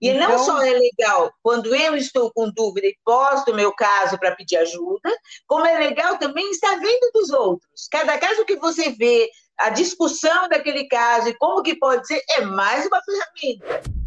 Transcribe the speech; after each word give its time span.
E 0.00 0.08
então... 0.08 0.28
não 0.28 0.38
só 0.38 0.62
é 0.62 0.70
legal 0.70 1.32
quando 1.42 1.74
eu 1.74 1.96
estou 1.96 2.30
com 2.32 2.50
dúvida 2.50 2.86
e 2.86 2.96
posto 3.04 3.50
o 3.50 3.54
meu 3.54 3.72
caso 3.72 4.18
para 4.18 4.34
pedir 4.34 4.56
ajuda, 4.56 5.10
como 5.46 5.66
é 5.66 5.76
legal 5.78 6.18
também 6.18 6.50
estar 6.50 6.76
vendo 6.76 7.10
dos 7.12 7.30
outros. 7.30 7.88
Cada 7.90 8.16
caso 8.16 8.44
que 8.44 8.56
você 8.56 8.90
vê, 8.90 9.28
a 9.58 9.70
discussão 9.70 10.48
daquele 10.48 10.86
caso 10.86 11.28
e 11.28 11.34
como 11.34 11.62
que 11.62 11.74
pode 11.74 12.06
ser, 12.06 12.22
é 12.36 12.42
mais 12.42 12.86
uma 12.86 13.00
ferramenta. 13.02 13.98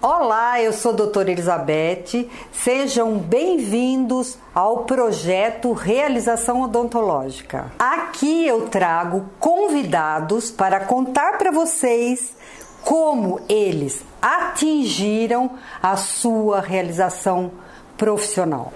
Olá, 0.00 0.60
eu 0.60 0.72
sou 0.72 0.92
a 0.92 0.96
doutora 0.96 1.30
Elizabeth. 1.30 2.28
Sejam 2.50 3.18
bem-vindos 3.18 4.36
ao 4.52 4.84
projeto 4.84 5.72
Realização 5.72 6.62
Odontológica. 6.62 7.70
Aqui 7.78 8.44
eu 8.44 8.68
trago 8.68 9.30
convidados 9.38 10.50
para 10.50 10.80
contar 10.80 11.38
para 11.38 11.52
vocês 11.52 12.34
como 12.84 13.40
eles 13.48 14.04
atingiram 14.20 15.58
a 15.82 15.96
sua 15.96 16.60
realização 16.60 17.52
profissional. 17.96 18.72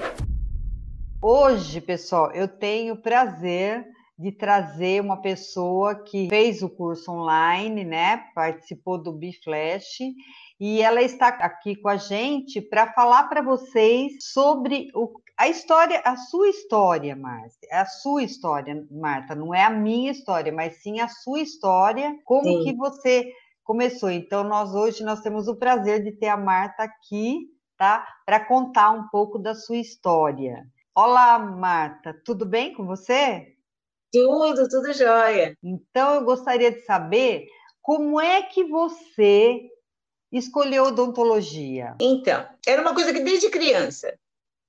Hoje, 1.21 1.81
pessoal, 1.81 2.31
eu 2.33 2.47
tenho 2.47 2.95
o 2.95 3.03
prazer 3.03 3.85
de 4.19 4.33
trazer 4.33 5.03
uma 5.03 5.21
pessoa 5.21 5.95
que 5.95 6.29
fez 6.29 6.63
o 6.63 6.71
curso 6.71 7.11
online, 7.11 7.85
né? 7.85 8.25
Participou 8.35 8.97
do 8.97 9.13
Biflash 9.13 9.99
e 10.59 10.81
ela 10.81 11.03
está 11.03 11.29
aqui 11.29 11.77
com 11.77 11.89
a 11.89 11.97
gente 11.97 12.61
para 12.61 12.93
falar 12.93 13.25
para 13.25 13.43
vocês 13.43 14.13
sobre 14.21 14.89
o, 14.95 15.21
a 15.37 15.49
história, 15.49 16.01
a 16.03 16.17
sua 16.17 16.49
história, 16.49 17.15
Marta. 17.15 17.59
É 17.71 17.79
a 17.79 17.87
sua 17.87 18.23
história, 18.23 18.87
Marta, 18.91 19.35
não 19.35 19.55
é 19.55 19.65
a 19.65 19.71
minha 19.71 20.13
história, 20.13 20.51
mas 20.51 20.83
sim 20.83 21.01
a 21.01 21.09
sua 21.09 21.41
história, 21.41 22.17
como 22.25 22.45
sim. 22.45 22.65
que 22.65 22.73
você 22.75 23.31
começou. 23.67 24.09
Então, 24.09 24.45
nós 24.45 24.73
hoje 24.75 25.03
nós 25.03 25.21
temos 25.21 25.49
o 25.49 25.57
prazer 25.57 26.03
de 26.03 26.13
ter 26.13 26.29
a 26.29 26.37
Marta 26.37 26.85
aqui, 26.85 27.51
tá? 27.77 28.07
Para 28.25 28.41
contar 28.41 28.93
um 28.93 29.09
pouco 29.09 29.39
da 29.39 29.55
sua 29.55 29.77
história. 29.77 30.65
Olá, 30.95 31.39
Marta, 31.39 32.15
tudo 32.25 32.47
bem 32.47 32.73
com 32.73 32.87
você? 32.87 33.55
Tudo, 34.13 34.69
tudo 34.69 34.93
jóia. 34.95 35.59
Então, 35.63 36.15
eu 36.15 36.25
gostaria 36.25 36.71
de 36.71 36.81
saber 36.83 37.45
como 37.83 38.21
é 38.21 38.41
que 38.41 38.65
você 38.65 39.69
escolheu 40.33 40.85
odontologia? 40.85 41.97
Então, 42.01 42.47
era 42.67 42.81
uma 42.81 42.95
coisa 42.95 43.13
que 43.13 43.21
desde 43.21 43.51
criança. 43.51 44.17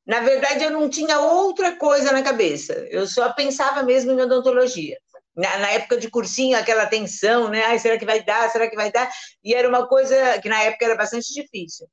Na 0.08 0.22
verdade, 0.22 0.64
eu 0.64 0.72
não 0.72 0.89
tinha 0.89 1.20
outra 1.20 1.76
coisa 1.76 2.11
na 2.11 2.23
cabeça. 2.23 2.73
Eu 2.89 3.06
só 3.06 3.32
pensava 3.34 3.84
mesmo 3.84 4.11
em 4.11 4.22
odontologia. 4.22 4.98
Na, 5.38 5.60
na, 5.60 5.72
época 5.72 5.98
de 5.98 6.10
cursinho, 6.10 6.58
aquela 6.58 6.88
tensão, 6.88 7.48
né? 7.48 7.64
Ai, 7.66 7.78
será 7.78 7.98
que 7.98 8.06
vai 8.06 8.24
dar? 8.24 8.50
Será 8.50 8.68
que 8.68 8.76
vai 8.76 8.92
dar? 8.92 9.08
E 9.44 9.54
era 9.54 9.70
uma 9.70 9.88
coisa 9.88 10.40
que 10.42 10.50
na 10.50 10.62
época 10.64 10.86
era 10.86 10.96
bastante 10.96 11.32
difícil. 11.32 11.88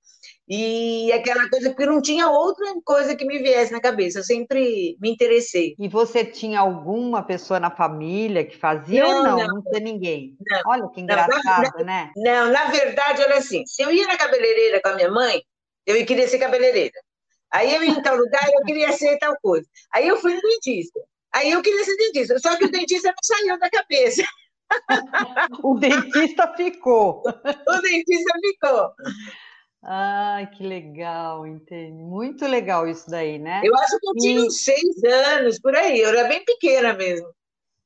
E 0.49 1.13
aquela 1.13 1.49
coisa, 1.49 1.71
porque 1.71 1.87
não 1.87 2.03
tinha 2.03 2.29
outra 2.29 2.67
coisa 2.85 3.15
que 3.17 3.25
me 3.25 3.39
viesse 3.39 3.73
na 3.73 3.81
cabeça, 3.81 4.19
eu 4.19 4.25
sempre 4.25 4.97
me 5.01 5.11
interessei. 5.11 5.75
E 5.79 5.89
você 5.89 6.25
tinha 6.25 6.61
alguma 6.61 7.23
pessoa 7.23 7.59
na 7.59 7.71
família 7.71 8.45
que 8.45 8.57
fazia 8.57 9.03
não, 9.03 9.17
ou 9.17 9.23
não? 9.23 9.37
Não, 9.39 9.47
não 9.47 9.63
tinha 9.63 9.81
ninguém. 9.81 10.37
Não, 10.41 10.63
Olha 10.67 10.89
que 10.89 11.01
engraçado, 11.01 11.79
não, 11.79 11.85
né? 11.85 12.13
Não, 12.17 12.51
na 12.51 12.67
verdade 12.67 13.23
era 13.23 13.39
assim: 13.39 13.65
se 13.67 13.83
eu 13.83 13.91
ia 13.91 14.07
na 14.07 14.17
cabeleireira 14.17 14.81
com 14.83 14.89
a 14.89 14.95
minha 14.95 15.11
mãe, 15.11 15.43
eu 15.87 16.05
queria 16.05 16.29
ser 16.29 16.39
cabeleireira. 16.39 16.99
Aí 17.51 17.75
eu 17.75 17.83
ia 17.83 17.91
em 17.91 18.03
tal 18.03 18.17
lugar, 18.17 18.47
eu 18.53 18.65
queria 18.65 18.93
ser 18.93 19.17
tal 19.19 19.35
coisa. 19.41 19.67
Aí 19.93 20.09
eu 20.09 20.17
fui 20.17 20.35
no 20.35 20.41
dentista. 20.41 21.01
Aí 21.35 21.51
eu 21.51 21.61
queria 21.61 21.85
ser 21.85 21.97
dentista, 21.97 22.39
só 22.39 22.57
que 22.57 22.65
o 22.65 22.71
dentista 22.71 23.09
não 23.09 23.15
saiu 23.23 23.59
da 23.59 23.69
cabeça. 23.69 24.23
o 25.63 25.75
dentista 25.75 26.55
ficou. 26.57 27.23
o 27.27 27.81
dentista 27.83 28.33
ficou. 28.41 28.91
Ai, 29.83 30.49
que 30.51 30.63
legal, 30.63 31.47
entendi. 31.47 31.93
Muito 31.93 32.47
legal 32.47 32.89
isso 32.89 33.11
daí, 33.11 33.39
né? 33.39 33.61
Eu 33.65 33.75
acho 33.75 33.99
que 33.99 34.09
eu 34.09 34.15
tinha 34.15 34.39
e... 34.41 34.47
uns 34.47 34.63
seis 34.63 35.05
anos, 35.05 35.59
por 35.61 35.75
aí, 35.75 36.01
eu 36.01 36.09
era 36.11 36.29
bem 36.29 36.45
pequena 36.45 36.95
mesmo. 36.95 37.27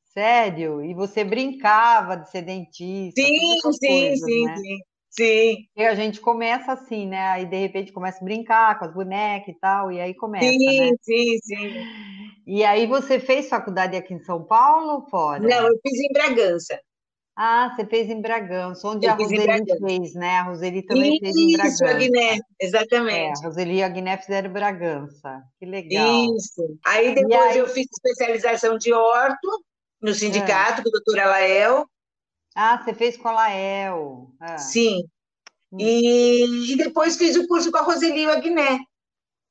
Sério? 0.05 0.85
E 0.85 0.95
você 0.95 1.25
brincava 1.25 2.17
de 2.17 2.31
ser 2.31 2.43
dentista? 2.43 3.21
Sim, 3.21 3.61
sim, 3.73 3.89
coisas, 3.89 4.21
sim, 4.21 4.45
né? 4.45 4.57
sim. 4.57 4.79
Sim. 5.11 5.57
E 5.75 5.85
a 5.85 5.95
gente 5.95 6.21
começa 6.21 6.73
assim, 6.73 7.07
né? 7.07 7.29
Aí 7.29 7.47
de 7.47 7.57
repente 7.57 7.93
começa 7.93 8.21
a 8.21 8.25
brincar 8.25 8.79
com 8.79 8.85
as 8.85 8.95
bonecas 8.95 9.49
e 9.49 9.59
tal, 9.59 9.91
e 9.91 10.01
aí 10.01 10.15
começa. 10.15 10.47
Sim, 10.47 10.81
né? 10.81 10.97
sim, 11.03 11.39
sim. 11.43 11.85
E 12.49 12.65
aí 12.65 12.87
você 12.87 13.21
fez 13.21 13.47
faculdade 13.47 13.95
aqui 13.95 14.15
em 14.15 14.21
São 14.21 14.43
Paulo 14.43 14.95
ou 14.95 15.03
fora? 15.11 15.39
Não, 15.39 15.69
eu 15.69 15.79
fiz 15.87 16.01
em 16.01 16.11
Bragança. 16.11 16.81
Ah, 17.37 17.71
você 17.77 17.85
fez 17.85 18.09
em 18.09 18.23
Bragança, 18.23 18.89
onde 18.89 19.07
eu 19.07 19.13
a 19.13 19.15
Roseli 19.15 19.65
fez, 19.87 20.15
né? 20.15 20.39
A 20.39 20.43
Roseli 20.45 20.83
também 20.83 21.13
Isso, 21.13 21.21
fez 21.21 21.37
em 21.37 21.53
Bragança. 21.53 21.99
Isso, 21.99 22.15
a 22.15 22.65
exatamente. 22.65 23.39
É, 23.39 23.45
a 23.45 23.49
Roseli 23.49 23.75
e 23.75 23.83
a 23.83 23.89
Guiné 23.91 24.17
fizeram 24.17 24.51
Bragança. 24.51 25.43
Que 25.59 25.67
legal. 25.67 26.35
Isso. 26.35 26.79
Aí 26.87 27.15
depois 27.15 27.53
aí... 27.53 27.59
eu 27.59 27.69
fiz 27.69 27.87
especialização 27.93 28.79
de 28.79 28.95
orto 28.95 29.65
no 30.01 30.15
sindicato 30.15 30.81
é. 30.81 30.83
com 30.83 30.89
o 30.89 30.93
doutor 30.93 31.21
Alael. 31.21 31.87
Ah, 32.57 32.83
você 32.83 32.95
fez 32.95 33.19
com 33.19 33.29
a 33.29 33.33
Lael. 33.33 34.31
Ah. 34.41 34.57
Sim. 34.57 35.05
Hum. 35.71 35.77
E, 35.79 36.73
e, 36.73 36.77
depois 36.79 37.19
fiz 37.19 37.37
o 37.37 37.47
curso 37.47 37.71
com 37.71 37.77
a 37.77 37.83
Roseli 37.83 38.23
e 38.23 38.27
a 38.27 38.41
Guiné. 38.41 38.79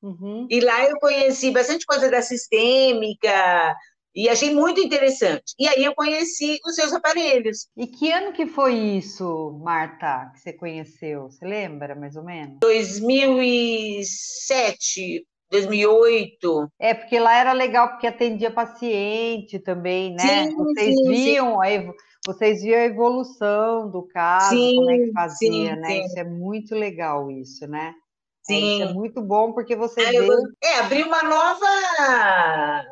Uhum. 0.02 0.46
E 0.50 0.60
lá 0.60 0.84
eu 0.84 0.98
conheci 0.98 1.50
bastante 1.50 1.84
coisa 1.84 2.10
da 2.10 2.22
sistêmica, 2.22 3.76
e 4.18 4.28
achei 4.28 4.52
muito 4.52 4.80
interessante. 4.80 5.54
E 5.56 5.68
aí 5.68 5.84
eu 5.84 5.94
conheci 5.94 6.58
os 6.66 6.74
seus 6.74 6.92
aparelhos. 6.92 7.68
E 7.76 7.86
que 7.86 8.10
ano 8.10 8.32
que 8.32 8.46
foi 8.46 8.74
isso, 8.74 9.56
Marta, 9.62 10.32
que 10.34 10.40
você 10.40 10.52
conheceu? 10.52 11.30
Você 11.30 11.46
lembra, 11.46 11.94
mais 11.94 12.16
ou 12.16 12.24
menos? 12.24 12.58
2007, 12.60 15.24
2008. 15.50 16.68
É, 16.80 16.94
porque 16.94 17.20
lá 17.20 17.36
era 17.36 17.52
legal, 17.52 17.90
porque 17.90 18.08
atendia 18.08 18.50
paciente 18.50 19.60
também, 19.60 20.14
né? 20.14 20.48
Sim, 20.48 20.56
vocês 20.56 20.96
sim, 20.96 21.08
viam 21.08 21.62
sim. 21.62 21.62
a 21.62 21.68
vocês 22.26 22.62
viam 22.62 22.80
a 22.80 22.84
evolução 22.84 23.88
do 23.88 24.02
caso, 24.02 24.50
como 24.50 24.90
é 24.90 24.98
que 24.98 25.12
fazia, 25.12 25.76
né? 25.76 26.04
Isso 26.04 26.18
é 26.18 26.24
muito 26.24 26.74
legal, 26.74 27.30
isso, 27.30 27.68
né? 27.68 27.94
É, 28.50 28.54
Sim. 28.54 28.82
É, 28.82 28.86
é 28.86 28.92
muito 28.92 29.20
bom 29.22 29.52
porque 29.52 29.76
você 29.76 30.02
é, 30.02 30.10
vê... 30.12 30.28
É, 30.62 30.78
abrir 30.78 31.04
uma 31.04 31.22
nova, 31.22 31.66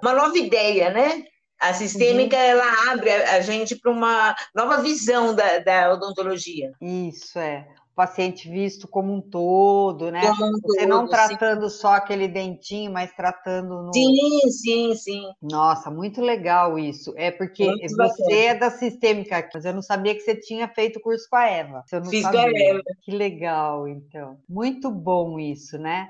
uma 0.02 0.12
nova 0.12 0.36
ideia, 0.36 0.90
né? 0.90 1.24
A 1.58 1.72
sistêmica, 1.72 2.36
uhum. 2.36 2.42
ela 2.42 2.92
abre 2.92 3.10
a 3.10 3.40
gente 3.40 3.76
para 3.76 3.90
uma 3.90 4.36
nova 4.54 4.82
visão 4.82 5.34
da, 5.34 5.58
da 5.58 5.92
odontologia. 5.92 6.72
Isso, 6.82 7.38
é 7.38 7.66
paciente 7.96 8.48
visto 8.48 8.86
como 8.86 9.12
um 9.12 9.20
todo, 9.20 10.10
né? 10.10 10.20
Como 10.20 10.52
Você 10.60 10.80
todo, 10.80 10.88
não 10.88 11.08
tratando 11.08 11.68
sim. 11.70 11.78
só 11.78 11.94
aquele 11.94 12.28
dentinho, 12.28 12.92
mas 12.92 13.12
tratando 13.14 13.82
no. 13.82 13.92
Sim, 13.94 14.40
sim, 14.50 14.94
sim. 14.94 15.22
Nossa, 15.42 15.90
muito 15.90 16.20
legal 16.20 16.78
isso. 16.78 17.12
É 17.16 17.30
porque 17.30 17.64
muito 17.64 17.96
você 17.96 18.22
bacana. 18.22 18.40
é 18.42 18.54
da 18.54 18.70
sistêmica, 18.70 19.48
mas 19.52 19.64
eu 19.64 19.72
não 19.72 19.82
sabia 19.82 20.14
que 20.14 20.20
você 20.20 20.36
tinha 20.36 20.68
feito 20.68 21.00
curso 21.00 21.26
com 21.28 21.36
a 21.36 21.46
Eva. 21.46 21.82
Eu 21.90 22.00
não 22.00 22.10
Fiz 22.10 22.22
sabia. 22.22 22.40
com 22.42 22.46
a 22.46 22.60
Eva. 22.60 22.82
Que 23.02 23.10
legal, 23.12 23.88
então. 23.88 24.38
Muito 24.48 24.90
bom 24.90 25.38
isso, 25.40 25.78
né? 25.78 26.08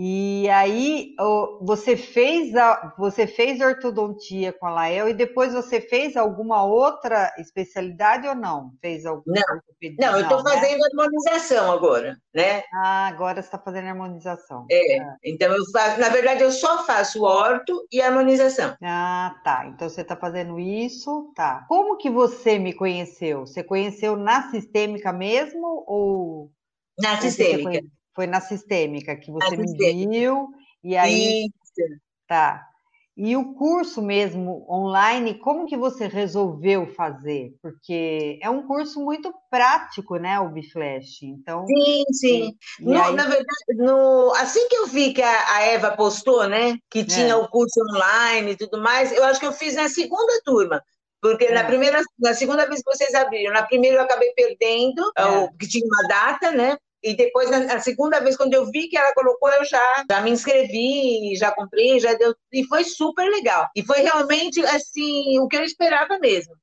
E 0.00 0.48
aí 0.50 1.16
você 1.60 1.96
fez 1.96 2.54
a, 2.54 2.94
você 2.96 3.26
fez 3.26 3.60
ortodontia 3.60 4.52
com 4.52 4.64
a 4.64 4.70
Lael 4.70 5.08
e 5.08 5.12
depois 5.12 5.52
você 5.52 5.80
fez 5.80 6.16
alguma 6.16 6.62
outra 6.62 7.34
especialidade 7.36 8.28
ou 8.28 8.36
não? 8.36 8.70
Fez 8.80 9.04
alguma 9.04 9.40
Não, 9.98 10.12
não 10.12 10.18
eu 10.18 10.22
estou 10.22 10.44
né? 10.44 10.52
fazendo 10.52 10.84
harmonização 10.84 11.72
agora, 11.72 12.16
né? 12.32 12.62
Ah, 12.72 13.08
agora 13.08 13.42
você 13.42 13.48
está 13.48 13.58
fazendo 13.58 13.88
harmonização. 13.88 14.66
É, 14.70 15.00
ah. 15.00 15.16
então 15.24 15.52
eu 15.52 15.64
faço, 15.72 15.98
na 15.98 16.10
verdade 16.10 16.44
eu 16.44 16.52
só 16.52 16.86
faço 16.86 17.24
orto 17.24 17.84
e 17.90 18.00
harmonização. 18.00 18.76
Ah, 18.80 19.34
tá. 19.42 19.66
Então 19.66 19.88
você 19.88 20.02
está 20.02 20.14
fazendo 20.14 20.60
isso, 20.60 21.32
tá. 21.34 21.64
Como 21.66 21.96
que 21.96 22.08
você 22.08 22.56
me 22.56 22.72
conheceu? 22.72 23.40
Você 23.40 23.64
conheceu 23.64 24.16
na 24.16 24.48
sistêmica 24.52 25.12
mesmo 25.12 25.82
ou 25.88 26.52
na 27.00 27.20
sistêmica? 27.20 27.84
Foi 28.18 28.26
na 28.26 28.40
sistêmica 28.40 29.14
que 29.14 29.30
você 29.30 29.56
me 29.56 29.76
viu, 29.76 30.48
e 30.82 30.96
aí. 30.96 31.44
Isso. 31.44 32.00
Tá. 32.26 32.66
E 33.16 33.36
o 33.36 33.54
curso 33.54 34.02
mesmo 34.02 34.66
online, 34.68 35.38
como 35.38 35.66
que 35.66 35.76
você 35.76 36.08
resolveu 36.08 36.92
fazer? 36.94 37.54
Porque 37.62 38.36
é 38.42 38.50
um 38.50 38.66
curso 38.66 39.00
muito 39.04 39.32
prático, 39.48 40.16
né, 40.16 40.40
o 40.40 40.48
Biflash. 40.48 41.22
Então. 41.22 41.64
Sim, 41.64 42.04
sim. 42.12 42.56
No, 42.80 43.00
aí... 43.00 43.14
Na 43.14 43.22
verdade, 43.22 43.76
no, 43.76 44.32
assim 44.34 44.68
que 44.68 44.76
eu 44.78 44.88
vi 44.88 45.12
que 45.12 45.22
a, 45.22 45.54
a 45.54 45.62
Eva 45.62 45.92
postou, 45.92 46.48
né, 46.48 46.76
que 46.90 47.04
tinha 47.04 47.34
é. 47.34 47.36
o 47.36 47.46
curso 47.46 47.80
online 47.94 48.50
e 48.50 48.56
tudo 48.56 48.82
mais, 48.82 49.12
eu 49.12 49.22
acho 49.26 49.38
que 49.38 49.46
eu 49.46 49.52
fiz 49.52 49.76
na 49.76 49.88
segunda 49.88 50.42
turma. 50.44 50.82
Porque 51.20 51.44
é. 51.44 51.54
na 51.54 51.62
primeira, 51.62 52.02
na 52.18 52.34
segunda 52.34 52.66
vez 52.66 52.82
que 52.82 52.90
vocês 52.92 53.14
abriram, 53.14 53.52
na 53.52 53.62
primeira 53.62 53.98
eu 53.98 54.02
acabei 54.02 54.32
perdendo, 54.32 55.08
é. 55.16 55.46
porque 55.46 55.68
tinha 55.68 55.86
uma 55.86 56.08
data, 56.08 56.50
né? 56.50 56.76
E 57.02 57.14
depois, 57.14 57.48
na 57.50 57.78
segunda 57.78 58.20
vez, 58.20 58.36
quando 58.36 58.54
eu 58.54 58.66
vi 58.66 58.88
que 58.88 58.96
ela 58.96 59.14
colocou, 59.14 59.48
eu 59.50 59.64
já, 59.64 60.04
já 60.10 60.20
me 60.20 60.30
inscrevi, 60.30 61.36
já 61.36 61.52
comprei, 61.52 62.00
já 62.00 62.14
deu. 62.14 62.34
E 62.52 62.64
foi 62.66 62.84
super 62.84 63.28
legal. 63.30 63.68
E 63.76 63.84
foi 63.84 64.00
realmente, 64.00 64.60
assim, 64.66 65.38
o 65.38 65.46
que 65.46 65.56
eu 65.56 65.62
esperava 65.62 66.18
mesmo. 66.18 66.54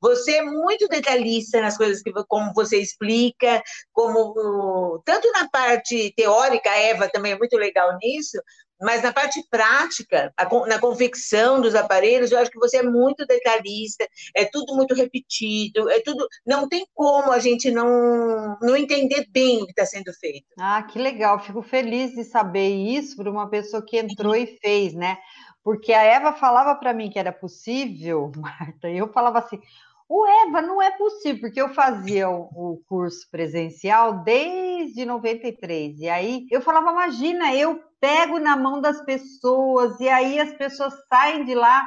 Você 0.00 0.36
é 0.36 0.42
muito 0.42 0.88
detalhista 0.88 1.60
nas 1.60 1.76
coisas 1.76 2.02
que 2.02 2.12
como 2.28 2.52
você 2.54 2.78
explica, 2.78 3.62
como 3.92 5.02
tanto 5.04 5.30
na 5.32 5.48
parte 5.48 6.12
teórica, 6.16 6.70
a 6.70 6.78
Eva 6.78 7.08
também 7.08 7.32
é 7.32 7.38
muito 7.38 7.56
legal 7.56 7.96
nisso, 8.02 8.38
mas 8.80 9.02
na 9.02 9.12
parte 9.12 9.44
prática, 9.50 10.32
na 10.68 10.78
confecção 10.78 11.60
dos 11.60 11.74
aparelhos, 11.74 12.30
eu 12.30 12.38
acho 12.38 12.50
que 12.50 12.58
você 12.58 12.78
é 12.78 12.82
muito 12.82 13.26
detalhista, 13.26 14.08
é 14.34 14.44
tudo 14.44 14.76
muito 14.76 14.94
repetido, 14.94 15.90
é 15.90 16.00
tudo. 16.00 16.26
Não 16.46 16.68
tem 16.68 16.86
como 16.94 17.32
a 17.32 17.40
gente 17.40 17.70
não, 17.72 18.56
não 18.62 18.76
entender 18.76 19.26
bem 19.30 19.62
o 19.62 19.66
que 19.66 19.72
está 19.72 19.84
sendo 19.84 20.12
feito. 20.14 20.46
Ah, 20.58 20.82
que 20.84 20.98
legal! 20.98 21.40
Fico 21.40 21.60
feliz 21.60 22.12
de 22.12 22.22
saber 22.22 22.68
isso 22.68 23.16
por 23.16 23.26
uma 23.26 23.50
pessoa 23.50 23.84
que 23.84 23.98
entrou 23.98 24.36
e 24.36 24.58
fez, 24.62 24.94
né? 24.94 25.18
Porque 25.64 25.92
a 25.92 26.02
Eva 26.02 26.32
falava 26.32 26.76
para 26.76 26.94
mim 26.94 27.10
que 27.10 27.18
era 27.18 27.32
possível, 27.32 28.30
Marta, 28.36 28.88
e 28.88 28.98
eu 28.98 29.12
falava 29.12 29.40
assim: 29.40 29.60
o 30.08 30.26
Eva, 30.26 30.62
não 30.62 30.80
é 30.80 30.90
possível, 30.92 31.40
porque 31.40 31.60
eu 31.60 31.74
fazia 31.74 32.30
o, 32.30 32.82
curso 32.88 33.28
presencial 33.30 34.24
desde 34.24 35.04
93. 35.04 36.00
E 36.00 36.08
aí 36.08 36.46
eu 36.50 36.62
falava, 36.62 36.90
imagina, 36.90 37.54
eu 37.54 37.78
pego 38.00 38.38
na 38.38 38.56
mão 38.56 38.80
das 38.80 39.04
pessoas, 39.04 40.00
e 40.00 40.08
aí 40.08 40.40
as 40.40 40.52
pessoas 40.54 40.94
saem 41.08 41.44
de 41.44 41.54
lá 41.54 41.84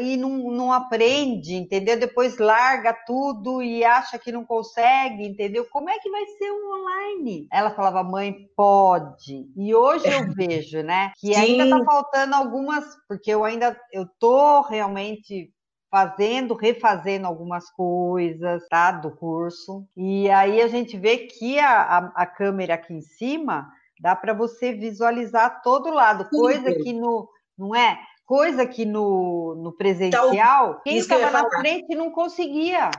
e 0.00 0.16
não, 0.16 0.50
não 0.50 0.72
aprende, 0.72 1.54
entendeu? 1.54 1.98
Depois 1.98 2.38
larga 2.38 2.92
tudo 3.06 3.62
e 3.62 3.84
acha 3.84 4.18
que 4.18 4.32
não 4.32 4.44
consegue, 4.44 5.24
entendeu? 5.24 5.64
Como 5.70 5.88
é 5.88 5.98
que 5.98 6.10
vai 6.10 6.26
ser 6.26 6.50
um 6.50 6.80
online? 6.80 7.46
Ela 7.52 7.70
falava, 7.70 8.02
mãe, 8.02 8.50
pode. 8.56 9.48
E 9.56 9.74
hoje 9.74 10.06
eu 10.08 10.26
vejo, 10.34 10.82
né, 10.82 11.12
que 11.18 11.28
Sim. 11.28 11.40
ainda 11.40 11.78
tá 11.78 11.84
faltando 11.84 12.34
algumas, 12.34 12.84
porque 13.08 13.30
eu 13.30 13.44
ainda 13.44 13.80
eu 13.92 14.06
tô 14.18 14.62
realmente 14.62 15.52
fazendo, 15.96 16.54
refazendo 16.54 17.26
algumas 17.26 17.70
coisas, 17.70 18.68
tá, 18.68 18.92
do 18.92 19.10
curso. 19.10 19.88
E 19.96 20.28
aí 20.28 20.60
a 20.60 20.68
gente 20.68 20.98
vê 20.98 21.16
que 21.16 21.58
a, 21.58 21.80
a, 21.80 21.98
a 22.14 22.26
câmera 22.26 22.74
aqui 22.74 22.92
em 22.92 23.00
cima 23.00 23.66
dá 23.98 24.14
para 24.14 24.34
você 24.34 24.74
visualizar 24.74 25.62
todo 25.62 25.88
lado, 25.88 26.28
coisa 26.28 26.70
que 26.74 26.92
no, 26.92 27.26
não 27.56 27.74
é? 27.74 27.98
Coisa 28.26 28.66
que 28.66 28.84
no, 28.84 29.54
no 29.54 29.72
presencial, 29.74 30.32
então, 30.32 30.80
quem 30.84 30.98
estava 30.98 31.30
na 31.30 31.48
frente 31.60 31.96
não 31.96 32.10
conseguia. 32.10 32.90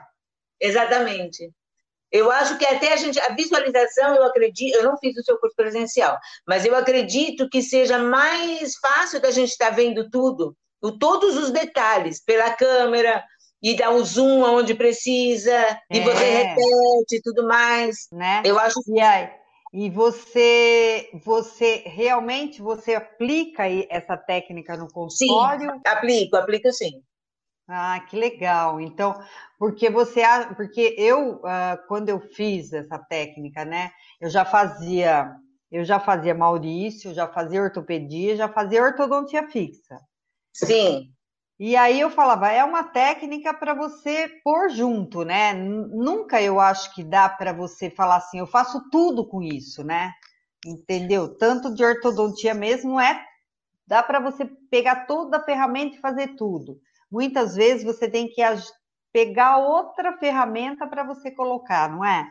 Exatamente. 0.59 1.51
Eu 2.11 2.31
acho 2.31 2.57
que 2.57 2.65
até 2.65 2.93
a 2.93 2.95
gente, 2.95 3.19
a 3.19 3.29
visualização, 3.35 4.15
eu 4.15 4.23
acredito, 4.23 4.75
eu 4.75 4.83
não 4.83 4.97
fiz 4.97 5.15
o 5.15 5.23
seu 5.23 5.38
curso 5.38 5.55
presencial, 5.55 6.17
mas 6.47 6.65
eu 6.65 6.75
acredito 6.75 7.47
que 7.47 7.61
seja 7.61 8.00
mais 8.00 8.75
fácil 8.77 9.21
da 9.21 9.29
gente 9.29 9.50
estar 9.50 9.69
tá 9.69 9.75
vendo 9.75 10.09
tudo 10.09 10.57
todos 11.00 11.35
os 11.35 11.51
detalhes 11.51 12.24
pela 12.24 12.51
câmera 12.51 13.24
e 13.62 13.75
dá 13.75 13.89
um 13.89 14.03
zoom 14.03 14.45
aonde 14.45 14.75
precisa 14.75 15.51
é. 15.51 15.79
e 15.89 16.00
você 16.01 16.24
é. 16.24 16.44
repete 16.44 17.15
e 17.15 17.21
tudo 17.21 17.47
mais. 17.47 18.07
Né? 18.12 18.41
Eu 18.45 18.59
acho. 18.59 18.79
E 18.88 19.00
aí, 19.00 19.29
e 19.74 19.89
você, 19.89 21.09
você 21.24 21.83
realmente 21.85 22.62
você 22.62 22.95
aplica 22.95 23.63
essa 23.89 24.15
técnica 24.15 24.77
no 24.77 24.91
consultório? 24.91 25.71
Sim, 25.71 25.81
aplico, 25.85 26.35
aplico 26.35 26.71
sim. 26.71 27.01
Ah, 27.68 28.00
que 28.09 28.15
legal. 28.15 28.79
Então, 28.79 29.21
porque 29.59 29.89
você, 29.89 30.21
porque 30.56 30.95
eu, 30.97 31.41
ah, 31.45 31.77
quando 31.88 32.09
eu 32.09 32.19
fiz 32.19 32.71
essa 32.71 32.97
técnica, 32.97 33.65
né, 33.65 33.91
eu 34.21 34.29
já 34.29 34.45
fazia, 34.45 35.35
eu 35.69 35.83
já 35.83 36.00
fazia 36.00 36.33
Maurício, 36.33 37.13
já 37.13 37.27
fazia 37.27 37.62
ortopedia, 37.62 38.38
já 38.38 38.47
fazia 38.47 38.81
ortodontia 38.81 39.50
fixa. 39.50 40.00
Sim. 40.65 41.12
E 41.59 41.75
aí 41.75 42.00
eu 42.00 42.09
falava, 42.09 42.51
é 42.51 42.63
uma 42.63 42.83
técnica 42.83 43.54
para 43.54 43.74
você 43.74 44.30
pôr 44.44 44.69
junto, 44.69 45.24
né? 45.24 45.54
Nunca 45.54 46.42
eu 46.42 46.59
acho 46.59 46.94
que 46.94 47.04
dá 47.04 47.27
para 47.27 47.51
você 47.51 47.89
falar 47.89 48.18
assim, 48.18 48.39
eu 48.39 48.48
faço 48.48 48.89
tudo 48.92 49.27
com 49.27 49.42
isso, 49.42 49.83
né? 49.83 50.12
Entendeu? 50.65 51.36
Tanto 51.38 51.74
de 51.74 51.83
ortodontia 51.83 52.54
mesmo 52.54 53.00
é 53.00 53.24
dá 53.88 54.04
para 54.04 54.19
você 54.19 54.45
pegar 54.69 55.07
toda 55.07 55.38
a 55.38 55.44
ferramenta 55.44 55.95
e 55.95 56.01
fazer 56.01 56.36
tudo. 56.36 56.77
Muitas 57.10 57.56
vezes 57.56 57.83
você 57.83 58.10
tem 58.10 58.27
que 58.27 58.42
pegar 59.13 59.57
outra 59.57 60.18
ferramenta 60.18 60.86
para 60.86 61.03
você 61.03 61.31
colocar, 61.31 61.89
não 61.89 62.03
é? 62.03 62.27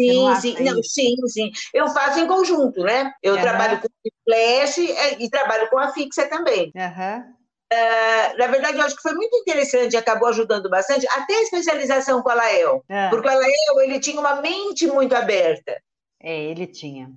Sim, 0.00 0.34
sim, 0.36 0.62
não, 0.62 0.82
sim, 0.82 1.16
sim. 1.26 1.50
Eu 1.74 1.88
faço 1.88 2.20
em 2.20 2.28
conjunto, 2.28 2.82
né? 2.84 3.12
Eu 3.20 3.34
uhum. 3.34 3.40
trabalho 3.40 3.80
com 3.80 3.88
flash 4.24 4.78
é, 4.78 5.20
e 5.20 5.28
trabalho 5.28 5.68
com 5.70 5.78
a 5.78 5.92
fixa 5.92 6.28
também. 6.28 6.70
Uhum. 6.76 7.37
Uh, 7.72 8.38
na 8.38 8.46
verdade, 8.46 8.78
eu 8.78 8.84
acho 8.84 8.96
que 8.96 9.02
foi 9.02 9.12
muito 9.12 9.36
interessante, 9.36 9.96
acabou 9.96 10.28
ajudando 10.28 10.70
bastante, 10.70 11.06
até 11.10 11.34
a 11.34 11.42
especialização 11.42 12.22
com 12.22 12.30
a 12.30 12.34
Lael. 12.34 12.82
É. 12.88 13.08
Porque 13.10 13.28
o 13.28 13.34
Lael, 13.34 13.80
ele 13.82 14.00
tinha 14.00 14.18
uma 14.18 14.40
mente 14.40 14.86
muito 14.86 15.14
aberta. 15.14 15.80
É, 16.20 16.44
ele 16.44 16.66
tinha. 16.66 17.10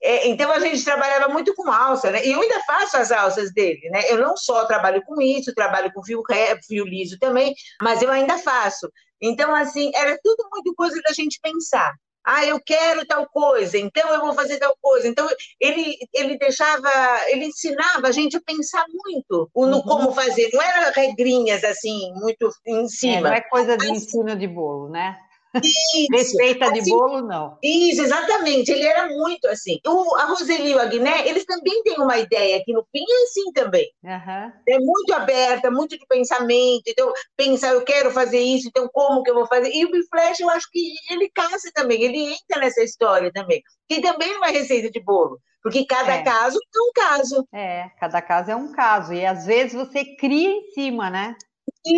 É, 0.00 0.28
então, 0.28 0.52
a 0.52 0.60
gente 0.60 0.84
trabalhava 0.84 1.28
muito 1.32 1.52
com 1.54 1.70
alça, 1.70 2.12
né? 2.12 2.24
E 2.24 2.30
eu 2.30 2.40
ainda 2.40 2.60
faço 2.60 2.96
as 2.96 3.10
alças 3.10 3.52
dele, 3.52 3.90
né? 3.90 4.02
Eu 4.08 4.18
não 4.18 4.36
só 4.36 4.64
trabalho 4.64 5.02
com 5.04 5.20
isso, 5.20 5.54
trabalho 5.54 5.92
com 5.92 6.04
fio, 6.04 6.22
fio 6.66 6.84
liso 6.84 7.18
também, 7.18 7.52
mas 7.82 8.00
eu 8.00 8.10
ainda 8.10 8.38
faço. 8.38 8.88
Então, 9.20 9.52
assim, 9.52 9.90
era 9.94 10.16
tudo 10.22 10.48
muito 10.52 10.72
coisa 10.76 11.00
da 11.02 11.12
gente 11.12 11.40
pensar. 11.42 11.92
Ah, 12.24 12.44
eu 12.44 12.60
quero 12.60 13.06
tal 13.06 13.26
coisa, 13.28 13.78
então 13.78 14.12
eu 14.12 14.20
vou 14.20 14.34
fazer 14.34 14.58
tal 14.58 14.76
coisa. 14.80 15.08
Então, 15.08 15.26
ele, 15.58 15.96
ele 16.12 16.38
deixava, 16.38 16.90
ele 17.28 17.46
ensinava 17.46 18.08
a 18.08 18.12
gente 18.12 18.36
a 18.36 18.40
pensar 18.40 18.84
muito 18.92 19.50
no 19.54 19.76
uhum. 19.78 19.82
como 19.82 20.12
fazer. 20.12 20.50
Não 20.52 20.60
era 20.62 20.90
regrinhas 20.90 21.64
assim, 21.64 22.12
muito 22.14 22.50
em 22.66 22.86
cima. 22.88 23.16
É, 23.16 23.20
não 23.20 23.32
é 23.32 23.40
coisa 23.40 23.76
de 23.76 23.90
ensino 23.90 24.36
de 24.36 24.46
bolo, 24.46 24.90
né? 24.90 25.18
Isso. 25.64 26.06
Receita 26.12 26.66
assim, 26.66 26.82
de 26.82 26.90
bolo, 26.90 27.22
não. 27.22 27.58
Isso, 27.62 28.02
exatamente. 28.02 28.70
Ele 28.70 28.84
era 28.84 29.08
muito 29.08 29.46
assim. 29.48 29.78
O, 29.86 30.16
a 30.16 30.24
Roseli 30.24 30.70
e 30.70 30.74
o 30.74 30.80
Agné, 30.80 31.28
eles 31.28 31.44
também 31.44 31.82
têm 31.82 32.00
uma 32.00 32.18
ideia 32.18 32.62
que 32.64 32.72
no 32.72 32.84
fim 32.92 33.04
é 33.08 33.22
assim 33.24 33.52
também. 33.52 33.90
Uhum. 34.02 34.52
É 34.68 34.78
muito 34.78 35.12
aberta, 35.14 35.70
muito 35.70 35.98
de 35.98 36.06
pensamento. 36.06 36.82
Então, 36.86 37.12
pensar, 37.36 37.72
eu 37.72 37.82
quero 37.82 38.10
fazer 38.10 38.40
isso, 38.40 38.68
então 38.68 38.88
como 38.92 39.22
que 39.22 39.30
eu 39.30 39.34
vou 39.34 39.46
fazer? 39.46 39.70
E 39.72 39.84
o 39.84 39.90
Biflash, 39.90 40.40
eu 40.40 40.50
acho 40.50 40.68
que 40.70 40.80
ele 41.10 41.30
casa 41.34 41.70
também, 41.74 42.02
ele 42.02 42.32
entra 42.32 42.60
nessa 42.60 42.82
história 42.82 43.30
também. 43.32 43.62
Que 43.88 44.00
também 44.00 44.34
não 44.34 44.44
é 44.44 44.50
receita 44.50 44.90
de 44.90 45.00
bolo. 45.00 45.38
Porque 45.62 45.84
cada 45.84 46.14
é. 46.14 46.22
caso 46.22 46.58
é 46.58 46.80
um 46.80 46.92
caso. 46.94 47.48
É, 47.52 47.88
cada 47.98 48.22
caso 48.22 48.50
é 48.50 48.56
um 48.56 48.72
caso. 48.72 49.12
E 49.12 49.26
às 49.26 49.44
vezes 49.44 49.74
você 49.74 50.04
cria 50.16 50.50
em 50.50 50.70
cima, 50.72 51.10
né? 51.10 51.34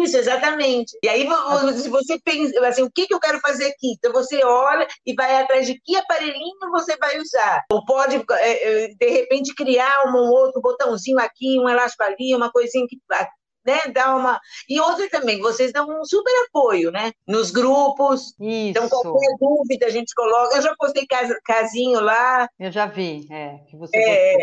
Isso, 0.02 0.16
exatamente. 0.16 0.96
E 1.02 1.08
aí, 1.08 1.28
se 1.74 1.88
você 1.88 2.18
pensa, 2.22 2.66
assim, 2.66 2.82
o 2.82 2.90
que, 2.90 3.06
que 3.06 3.14
eu 3.14 3.20
quero 3.20 3.40
fazer 3.40 3.64
aqui? 3.64 3.94
Então, 3.96 4.12
você 4.12 4.44
olha 4.44 4.86
e 5.04 5.14
vai 5.14 5.42
atrás 5.42 5.66
de 5.66 5.80
que 5.80 5.96
aparelhinho 5.96 6.70
você 6.70 6.96
vai 6.96 7.18
usar. 7.18 7.64
Ou 7.72 7.84
pode, 7.84 8.16
é, 8.16 8.84
é, 8.84 8.88
de 8.88 9.08
repente, 9.08 9.54
criar 9.54 10.04
um 10.06 10.16
outro 10.16 10.60
botãozinho 10.60 11.18
aqui, 11.18 11.58
um 11.58 11.68
elástico 11.68 12.04
ali, 12.04 12.34
uma 12.34 12.50
coisinha 12.50 12.86
que 12.88 12.98
né, 13.64 13.80
dá 13.92 14.16
uma. 14.16 14.40
E 14.68 14.80
outra 14.80 15.08
também, 15.10 15.40
vocês 15.40 15.72
dão 15.72 15.86
um 15.88 16.04
super 16.04 16.32
apoio, 16.48 16.90
né? 16.90 17.12
Nos 17.26 17.50
grupos. 17.50 18.34
Isso. 18.40 18.70
Então, 18.70 18.88
qualquer 18.88 19.36
dúvida 19.38 19.86
a 19.86 19.90
gente 19.90 20.14
coloca. 20.14 20.56
Eu 20.56 20.62
já 20.62 20.74
postei 20.78 21.06
casinho 21.44 22.00
lá. 22.00 22.48
Eu 22.58 22.72
já 22.72 22.86
vi, 22.86 23.26
é, 23.30 23.58
que 23.68 23.76
você 23.76 23.96
é... 23.96 24.36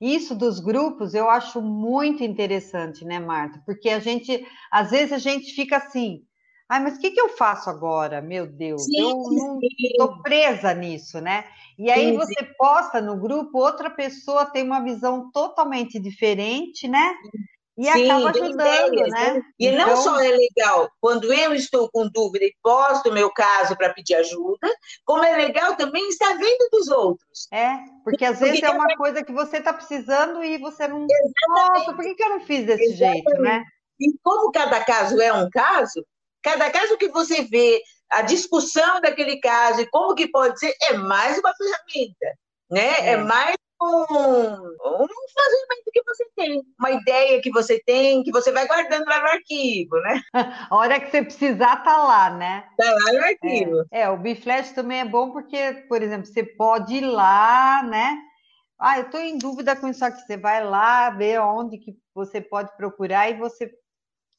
Isso 0.00 0.34
dos 0.34 0.60
grupos 0.60 1.12
eu 1.12 1.28
acho 1.28 1.60
muito 1.60 2.22
interessante, 2.22 3.04
né, 3.04 3.18
Marta? 3.18 3.60
Porque 3.66 3.88
a 3.88 3.98
gente, 3.98 4.46
às 4.70 4.90
vezes 4.90 5.12
a 5.12 5.18
gente 5.18 5.52
fica 5.52 5.76
assim, 5.76 6.22
ai, 6.68 6.80
mas 6.80 6.96
o 6.96 7.00
que, 7.00 7.10
que 7.10 7.20
eu 7.20 7.30
faço 7.30 7.68
agora? 7.68 8.22
Meu 8.22 8.46
Deus, 8.46 8.84
sim, 8.84 9.00
eu 9.00 9.08
não 9.08 9.58
estou 9.60 10.22
presa 10.22 10.72
nisso, 10.72 11.20
né? 11.20 11.44
E 11.76 11.90
aí 11.90 12.12
sim, 12.12 12.16
você 12.16 12.44
sim. 12.44 12.52
posta 12.56 13.00
no 13.00 13.18
grupo, 13.18 13.58
outra 13.58 13.90
pessoa 13.90 14.46
tem 14.46 14.62
uma 14.62 14.82
visão 14.84 15.30
totalmente 15.32 15.98
diferente, 15.98 16.86
né? 16.86 17.14
E 17.78 17.84
Sim, 17.84 18.10
acaba 18.10 18.30
ajudando, 18.30 18.92
ideias, 18.92 19.10
né? 19.10 19.34
né? 19.34 19.42
E 19.56 19.68
então... 19.68 19.86
não 19.86 19.96
só 19.96 20.20
é 20.20 20.30
legal 20.30 20.90
quando 21.00 21.32
eu 21.32 21.54
estou 21.54 21.88
com 21.88 22.08
dúvida 22.08 22.44
e 22.44 22.52
posto 22.60 23.08
o 23.08 23.12
meu 23.12 23.30
caso 23.30 23.76
para 23.76 23.94
pedir 23.94 24.16
ajuda, 24.16 24.68
como 25.04 25.22
é 25.22 25.36
legal 25.36 25.76
também 25.76 26.08
estar 26.08 26.36
vendo 26.36 26.68
dos 26.72 26.88
outros. 26.88 27.46
É, 27.52 27.76
porque 28.02 28.24
às 28.24 28.40
vezes 28.40 28.64
é 28.64 28.70
uma 28.70 28.96
coisa 28.96 29.22
que 29.22 29.30
você 29.30 29.58
está 29.58 29.72
precisando 29.72 30.42
e 30.42 30.58
você 30.58 30.88
não. 30.88 31.06
Exatamente. 31.08 31.78
Nossa, 31.78 31.94
por 31.94 32.04
que, 32.04 32.14
que 32.16 32.22
eu 32.24 32.30
não 32.30 32.40
fiz 32.40 32.66
desse 32.66 32.82
Exatamente. 32.82 33.22
jeito, 33.22 33.42
né? 33.42 33.64
E 34.00 34.12
como 34.24 34.50
cada 34.50 34.84
caso 34.84 35.20
é 35.20 35.32
um 35.32 35.48
caso, 35.48 36.04
cada 36.42 36.68
caso 36.70 36.96
que 36.96 37.08
você 37.08 37.42
vê, 37.44 37.80
a 38.10 38.22
discussão 38.22 39.00
daquele 39.00 39.38
caso 39.38 39.82
e 39.82 39.86
como 39.86 40.16
que 40.16 40.26
pode 40.28 40.58
ser, 40.58 40.74
é 40.90 40.94
mais 40.94 41.38
uma 41.38 41.52
ferramenta, 41.54 42.38
né? 42.70 42.94
É, 42.98 43.12
é 43.12 43.16
mais 43.18 43.54
um, 43.80 43.86
um 43.86 45.06
fazimento 45.34 45.90
que 45.92 46.02
você 46.04 46.24
tem, 46.36 46.62
uma 46.78 46.90
ideia 46.90 47.40
que 47.40 47.50
você 47.50 47.80
tem, 47.84 48.22
que 48.22 48.32
você 48.32 48.50
vai 48.50 48.66
guardando 48.66 49.06
lá 49.06 49.20
no 49.20 49.28
arquivo, 49.28 49.96
né? 50.00 50.20
A 50.70 50.76
hora 50.76 51.00
que 51.00 51.10
você 51.10 51.22
precisar, 51.22 51.76
tá 51.82 51.96
lá, 52.02 52.30
né? 52.30 52.64
Tá 52.76 52.90
lá 52.90 53.12
no 53.12 53.24
arquivo. 53.24 53.84
É, 53.90 54.02
é 54.02 54.08
o 54.08 54.16
Biflash 54.16 54.72
também 54.72 55.00
é 55.00 55.04
bom 55.04 55.30
porque, 55.30 55.84
por 55.88 56.02
exemplo, 56.02 56.26
você 56.26 56.42
pode 56.42 56.96
ir 56.96 57.06
lá, 57.06 57.82
né? 57.82 58.16
Ah, 58.78 58.98
eu 58.98 59.06
estou 59.06 59.20
em 59.20 59.38
dúvida 59.38 59.74
com 59.74 59.88
isso 59.88 60.04
aqui. 60.04 60.20
Você 60.20 60.36
vai 60.36 60.64
lá 60.64 61.10
ver 61.10 61.40
onde 61.40 61.78
que 61.78 61.96
você 62.14 62.40
pode 62.40 62.76
procurar 62.76 63.28
e 63.28 63.34
você 63.34 63.70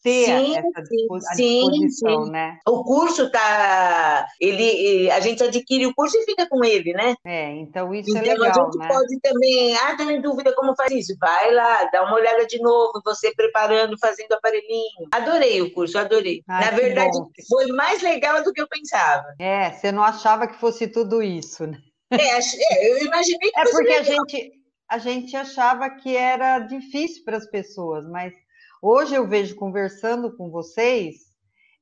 ter 0.04 0.26
sim, 0.26 0.58
essa 0.58 0.82
disposição, 0.82 2.26
sim, 2.26 2.32
né? 2.32 2.58
O 2.68 2.84
curso 2.84 3.30
tá, 3.32 4.26
ele, 4.40 5.10
a 5.12 5.20
gente 5.20 5.44
adquire 5.44 5.86
o 5.86 5.94
curso 5.94 6.18
e 6.18 6.26
fica 6.26 6.48
com 6.48 6.64
ele, 6.64 6.94
né? 6.94 7.16
É, 7.26 7.52
então 7.52 7.94
isso 7.94 8.16
é 8.18 8.22
então, 8.22 8.32
é 8.32 8.36
legal, 8.36 8.62
a 8.62 8.66
gente 8.66 8.78
né? 8.78 8.88
pode 8.88 9.20
também, 9.22 9.76
ah, 9.76 9.98
tô 9.98 10.10
em 10.10 10.22
dúvida 10.22 10.54
como 10.56 10.76
faz 10.76 10.92
isso, 10.92 11.16
vai 11.20 11.54
lá, 11.54 11.84
dá 11.92 12.04
uma 12.04 12.16
olhada 12.16 12.46
de 12.46 12.60
novo, 12.62 13.02
você 13.04 13.34
preparando, 13.36 13.98
fazendo 14.00 14.32
aparelhinho. 14.34 15.08
Adorei 15.12 15.62
o 15.62 15.74
curso, 15.74 15.98
adorei. 15.98 16.42
Ai, 16.48 16.66
Na 16.66 16.72
verdade, 16.72 17.18
bom. 17.18 17.30
foi 17.50 17.68
mais 17.68 18.02
legal 18.02 18.44
do 18.44 18.54
que 18.54 18.62
eu 18.62 18.68
pensava. 18.68 19.26
É, 19.40 19.72
você 19.72 19.92
não 19.92 20.04
achava 20.04 20.48
que 20.48 20.60
fosse 20.60 20.88
tudo 20.88 21.22
isso, 21.22 21.68
né? 21.68 21.78
É, 22.12 22.38
é 22.38 22.92
eu 22.92 23.06
imaginei 23.06 23.52
que 23.52 23.60
É 23.60 23.64
porque 23.66 23.84
legal. 23.84 24.00
a 24.00 24.04
gente 24.04 24.60
a 24.90 24.98
gente 24.98 25.38
achava 25.38 25.88
que 25.92 26.16
era 26.16 26.58
difícil 26.58 27.24
para 27.24 27.38
as 27.38 27.46
pessoas, 27.48 28.08
mas 28.10 28.34
Hoje 28.82 29.14
eu 29.14 29.28
vejo 29.28 29.56
conversando 29.56 30.36
com 30.36 30.50
vocês, 30.50 31.30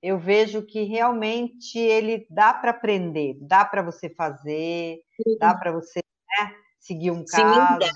eu 0.02 0.18
vejo 0.18 0.66
que 0.66 0.84
realmente 0.84 1.78
ele 1.78 2.26
dá 2.30 2.54
para 2.54 2.72
aprender, 2.72 3.38
dá 3.42 3.64
para 3.64 3.84
você 3.84 4.10
fazer, 4.10 5.02
Sim. 5.16 5.38
dá 5.40 5.56
para 5.56 5.72
você 5.72 6.02
né, 6.40 6.56
seguir 6.80 7.12
um 7.12 7.26
Sim, 7.26 7.32
caso. 7.32 7.92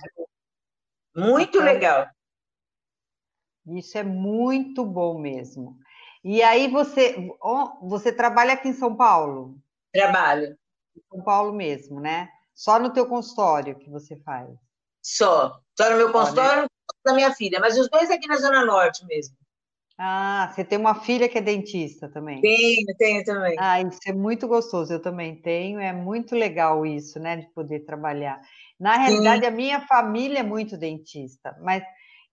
Muito 1.16 1.58
então, 1.58 1.64
legal. 1.64 2.08
Isso 3.68 3.98
é 3.98 4.04
muito 4.04 4.86
bom 4.86 5.20
mesmo. 5.20 5.78
E 6.24 6.44
aí 6.44 6.68
você, 6.68 7.16
você 7.82 8.12
trabalha 8.14 8.54
aqui 8.54 8.70
em 8.70 8.74
São 8.74 8.96
Paulo? 8.96 9.58
Trabalho. 9.92 10.58
Em 10.96 11.02
São 11.10 11.24
Paulo 11.24 11.54
mesmo, 11.54 12.00
né? 12.00 12.30
Só 12.54 12.78
no 12.78 12.94
teu 12.94 13.08
consultório 13.08 13.78
que 13.78 13.90
você 13.90 14.16
faz? 14.18 14.50
Só. 15.02 15.60
Só 15.76 15.90
no 15.90 15.98
meu 15.98 16.12
consultório, 16.12 16.71
da 17.04 17.14
minha 17.14 17.34
filha, 17.34 17.60
mas 17.60 17.78
os 17.78 17.90
dois 17.90 18.10
aqui 18.12 18.28
na 18.28 18.38
Zona 18.38 18.66
Norte 18.66 19.06
mesmo. 19.06 19.36
Ah, 19.98 20.52
você 20.52 20.64
tem 20.64 20.80
uma 20.80 20.96
filha 20.96 21.30
que 21.30 21.38
é 21.38 21.42
dentista 21.42 22.10
também? 22.10 22.42
Tenho, 22.42 22.98
tenho 22.98 23.24
também. 23.24 23.56
Ah, 23.60 23.82
isso 23.82 24.00
é 24.08 24.14
muito 24.14 24.48
gostoso, 24.48 24.92
eu 24.92 25.02
também 25.02 25.40
tenho, 25.42 25.80
é 25.80 25.94
muito 25.94 26.36
legal 26.36 26.86
isso, 26.86 27.20
né, 27.20 27.38
de 27.38 27.48
poder 27.54 27.82
trabalhar. 27.82 28.42
Na 28.80 28.98
realidade, 28.98 29.42
Sim. 29.42 29.48
a 29.48 29.52
minha 29.52 29.82
família 29.82 30.40
é 30.40 30.44
muito 30.44 30.76
dentista, 30.76 31.56
mas 31.62 31.84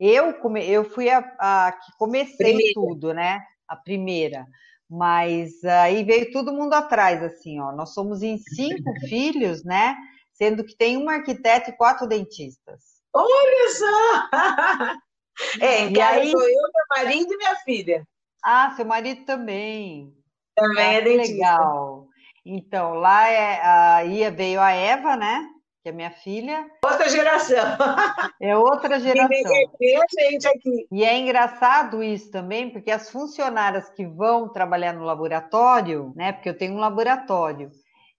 eu, 0.01 0.33
come, 0.41 0.65
eu 0.67 0.83
fui 0.85 1.11
a, 1.11 1.19
a 1.39 1.73
que 1.73 1.93
comecei 1.99 2.37
primeira. 2.37 2.73
tudo, 2.73 3.13
né, 3.13 3.41
a 3.69 3.77
primeira, 3.77 4.47
mas 4.89 5.63
aí 5.65 6.05
veio 6.05 6.33
todo 6.33 6.55
mundo 6.55 6.73
atrás, 6.73 7.23
assim, 7.23 7.61
ó, 7.61 7.71
nós 7.73 7.93
somos 7.93 8.23
em 8.23 8.39
cinco 8.39 8.95
filhos, 9.11 9.63
né, 9.63 9.95
sendo 10.33 10.65
que 10.65 10.75
tem 10.75 10.97
um 10.97 11.11
arquiteto 11.11 11.69
e 11.69 11.77
quatro 11.77 12.07
dentistas. 12.07 12.88
Olha 13.15 13.71
só! 13.71 14.99
É, 15.61 15.83
em 15.83 15.93
casa 15.93 16.19
aí... 16.19 16.33
sou 16.33 16.43
eu, 16.43 16.49
meu 16.49 17.05
marido 17.05 17.33
e 17.33 17.37
minha 17.37 17.55
filha. 17.57 18.05
Ah, 18.45 18.73
seu 18.75 18.85
marido 18.85 19.25
também. 19.25 20.13
Também 20.57 20.85
ah, 20.85 20.93
é 20.95 21.01
dentista. 21.01 21.33
Legal. 21.33 22.09
Então, 22.45 22.95
lá 22.95 23.29
é, 23.29 23.61
aí 23.63 24.31
veio 24.31 24.61
a 24.61 24.73
Eva, 24.73 25.17
né? 25.17 25.49
Que 25.83 25.91
é 25.91 25.93
minha 25.93 26.11
filha. 26.11 26.69
Outra 26.85 27.09
geração. 27.09 27.57
É 28.41 28.57
outra 28.57 29.01
geração. 29.01 29.53
E 29.81 29.97
a 29.97 30.31
gente 30.31 30.47
aqui. 30.47 30.87
E 30.93 31.05
é 31.05 31.19
engraçado 31.19 32.03
isso 32.03 32.31
também, 32.31 32.71
porque 32.71 32.91
as 32.91 33.11
funcionárias 33.11 33.91
que 33.91 34.07
vão 34.07 34.49
trabalhar 34.49 34.93
no 34.93 35.05
laboratório, 35.05 36.13
né? 36.15 36.33
Porque 36.33 36.49
eu 36.49 36.57
tenho 36.57 36.75
um 36.75 36.79
laboratório, 36.79 37.71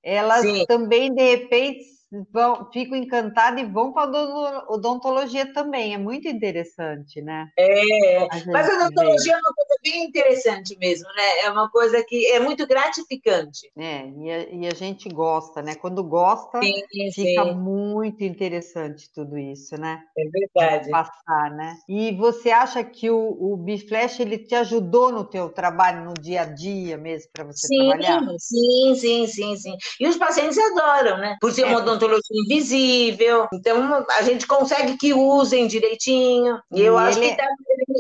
elas 0.03 0.41
Sim. 0.41 0.65
também, 0.65 1.13
de 1.13 1.21
repente, 1.21 1.85
vão, 2.31 2.69
ficam 2.71 2.97
encantadas 2.97 3.61
e 3.61 3.65
vão 3.65 3.91
para 3.93 4.09
a 4.09 4.65
odontologia 4.73 5.51
também. 5.53 5.93
É 5.93 5.97
muito 5.97 6.27
interessante, 6.27 7.21
né? 7.21 7.49
É, 7.57 8.23
a 8.23 8.27
mas 8.47 8.69
a 8.69 8.85
odontologia 8.85 9.33
vê. 9.33 9.39
é 9.39 9.41
uma 9.41 9.53
coisa 9.53 9.75
bem 9.83 10.03
interessante 10.05 10.77
mesmo, 10.77 11.07
né? 11.15 11.39
É 11.43 11.49
uma 11.51 11.69
coisa 11.69 12.03
que 12.03 12.25
é 12.27 12.39
muito 12.39 12.65
gratificante. 12.67 13.71
É, 13.77 14.07
e 14.07 14.31
a, 14.31 14.49
e 14.49 14.67
a 14.67 14.73
gente 14.73 15.09
gosta, 15.09 15.61
né? 15.61 15.75
Quando 15.75 16.03
gosta, 16.03 16.59
sim, 16.61 16.73
fica 17.13 17.45
sim. 17.45 17.53
muito 17.53 18.23
interessante 18.23 19.09
tudo 19.13 19.37
isso, 19.37 19.79
né? 19.79 20.01
É 20.17 20.23
verdade. 20.29 20.85
De 20.85 20.91
passar, 20.91 21.51
né? 21.51 21.77
E 21.87 22.11
você 22.15 22.49
acha 22.51 22.83
que 22.83 23.09
o, 23.09 23.37
o 23.39 23.57
Biflash, 23.57 24.19
ele 24.19 24.37
te 24.37 24.55
ajudou 24.55 25.11
no 25.11 25.23
teu 25.23 25.49
trabalho, 25.49 26.05
no 26.05 26.13
dia 26.13 26.41
a 26.41 26.45
dia 26.45 26.97
mesmo, 26.97 27.29
para 27.31 27.43
você 27.43 27.67
sim, 27.67 27.77
trabalhar? 27.77 28.21
Sim, 28.37 28.95
sim, 28.95 29.27
sim, 29.27 29.57
sim. 29.57 29.77
E 29.99 30.07
os 30.07 30.17
pacientes 30.17 30.57
adoram, 30.57 31.17
né? 31.17 31.37
Por 31.39 31.51
ser 31.51 31.63
é. 31.63 31.65
uma 31.65 31.81
odontologia 32.05 32.41
invisível. 32.45 33.47
Então, 33.53 34.05
a 34.17 34.21
gente 34.23 34.47
consegue 34.47 34.97
que 34.97 35.13
usem 35.13 35.67
direitinho. 35.67 36.59
E 36.71 36.81
eu 36.81 36.95
e 36.95 36.97
acho 36.97 37.19
ele... 37.19 37.29
que 37.29 37.35
tá, 37.35 37.47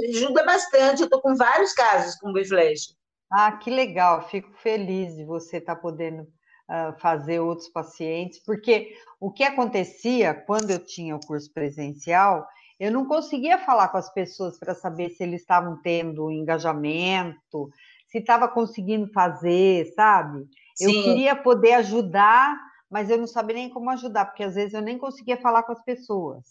ajuda 0.09 0.43
bastante. 0.43 1.01
Eu 1.01 1.05
estou 1.05 1.21
com 1.21 1.35
vários 1.35 1.73
casos 1.73 2.15
com 2.15 2.33
Biflash. 2.33 2.95
Ah, 3.31 3.51
que 3.53 3.69
legal. 3.69 4.27
Fico 4.27 4.51
feliz 4.57 5.15
de 5.15 5.23
você 5.23 5.57
estar 5.57 5.75
tá 5.75 5.81
podendo 5.81 6.23
uh, 6.23 6.99
fazer 6.99 7.39
outros 7.39 7.69
pacientes, 7.69 8.39
porque 8.43 8.93
o 9.19 9.31
que 9.31 9.43
acontecia 9.43 10.33
quando 10.33 10.71
eu 10.71 10.79
tinha 10.79 11.15
o 11.15 11.19
curso 11.19 11.51
presencial, 11.53 12.47
eu 12.79 12.91
não 12.91 13.05
conseguia 13.05 13.57
falar 13.57 13.89
com 13.89 13.97
as 13.97 14.11
pessoas 14.13 14.57
para 14.57 14.73
saber 14.73 15.09
se 15.09 15.23
eles 15.23 15.41
estavam 15.41 15.79
tendo 15.81 16.31
engajamento, 16.31 17.69
se 18.07 18.19
estava 18.19 18.47
conseguindo 18.47 19.11
fazer, 19.11 19.91
sabe? 19.93 20.47
Sim. 20.75 20.85
Eu 20.85 21.03
queria 21.03 21.35
poder 21.35 21.73
ajudar 21.73 22.57
mas 22.89 23.09
eu 23.09 23.17
não 23.17 23.27
sabia 23.27 23.55
nem 23.55 23.69
como 23.69 23.89
ajudar, 23.91 24.25
porque 24.25 24.43
às 24.43 24.55
vezes 24.55 24.73
eu 24.73 24.81
nem 24.81 24.97
conseguia 24.97 25.37
falar 25.37 25.63
com 25.63 25.71
as 25.71 25.83
pessoas. 25.83 26.43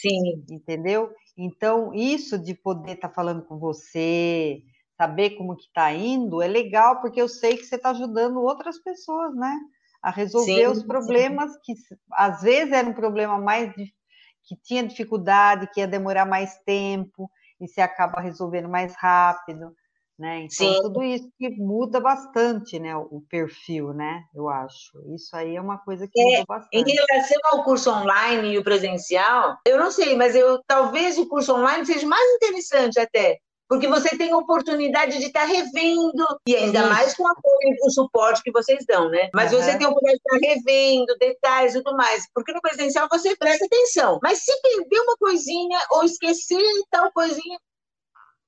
Sim. 0.00 0.44
Entendeu? 0.48 1.10
Então, 1.36 1.94
isso 1.94 2.38
de 2.38 2.54
poder 2.54 2.92
estar 2.92 3.08
tá 3.08 3.14
falando 3.14 3.42
com 3.42 3.58
você, 3.58 4.62
saber 4.96 5.30
como 5.30 5.56
que 5.56 5.64
está 5.64 5.92
indo, 5.92 6.42
é 6.42 6.46
legal, 6.46 7.00
porque 7.00 7.20
eu 7.20 7.28
sei 7.28 7.56
que 7.56 7.64
você 7.64 7.76
está 7.76 7.90
ajudando 7.90 8.42
outras 8.42 8.78
pessoas, 8.78 9.34
né? 9.34 9.58
A 10.02 10.10
resolver 10.10 10.52
sim, 10.52 10.66
os 10.66 10.82
problemas 10.82 11.52
sim. 11.52 11.58
que 11.64 11.74
às 12.12 12.42
vezes 12.42 12.72
era 12.72 12.88
um 12.88 12.94
problema 12.94 13.38
mais 13.38 13.72
que 13.74 14.56
tinha 14.62 14.86
dificuldade, 14.86 15.70
que 15.72 15.80
ia 15.80 15.86
demorar 15.86 16.26
mais 16.26 16.58
tempo, 16.64 17.30
e 17.60 17.68
você 17.68 17.80
acaba 17.80 18.20
resolvendo 18.20 18.68
mais 18.68 18.94
rápido. 18.96 19.74
Né? 20.20 20.40
Então, 20.40 20.74
Sim. 20.74 20.82
tudo 20.82 21.02
isso 21.02 21.30
que 21.38 21.48
muda 21.48 21.98
bastante, 21.98 22.78
né, 22.78 22.94
o 22.94 23.24
perfil, 23.26 23.94
né, 23.94 24.22
eu 24.34 24.50
acho. 24.50 24.92
Isso 25.14 25.34
aí 25.34 25.56
é 25.56 25.60
uma 25.60 25.78
coisa 25.78 26.06
que 26.06 26.20
é, 26.20 26.24
muda 26.24 26.44
bastante. 26.46 26.76
Em 26.76 26.94
relação 26.94 27.38
ao 27.44 27.64
curso 27.64 27.90
online 27.90 28.52
e 28.52 28.58
o 28.58 28.62
presencial, 28.62 29.56
eu 29.66 29.78
não 29.78 29.90
sei, 29.90 30.14
mas 30.16 30.36
eu 30.36 30.62
talvez 30.66 31.16
o 31.16 31.26
curso 31.26 31.54
online 31.54 31.86
seja 31.86 32.06
mais 32.06 32.30
interessante 32.34 33.00
até, 33.00 33.38
porque 33.66 33.88
você 33.88 34.10
tem 34.18 34.30
a 34.30 34.36
oportunidade 34.36 35.16
de 35.16 35.24
estar 35.24 35.44
revendo, 35.44 36.26
e 36.46 36.54
ainda 36.54 36.80
Isso. 36.80 36.88
mais 36.90 37.14
com 37.14 37.22
o 37.22 37.28
apoio 37.28 37.56
e 37.62 37.86
o 37.86 37.90
suporte 37.90 38.42
que 38.42 38.52
vocês 38.52 38.84
dão, 38.86 39.08
né? 39.08 39.30
Mas 39.32 39.54
uhum. 39.54 39.62
você 39.62 39.78
tem 39.78 39.86
a 39.86 39.90
oportunidade 39.90 40.20
de 40.22 40.36
estar 40.36 40.54
revendo 40.54 41.16
detalhes 41.18 41.74
e 41.74 41.82
tudo 41.82 41.96
mais, 41.96 42.26
porque 42.34 42.52
no 42.52 42.60
presencial 42.60 43.08
você 43.10 43.34
presta 43.36 43.64
atenção, 43.64 44.18
mas 44.22 44.44
se 44.44 44.52
perder 44.60 45.00
uma 45.00 45.16
coisinha 45.16 45.78
ou 45.92 46.04
esquecer 46.04 46.62
tal 46.90 47.10
coisinha, 47.10 47.58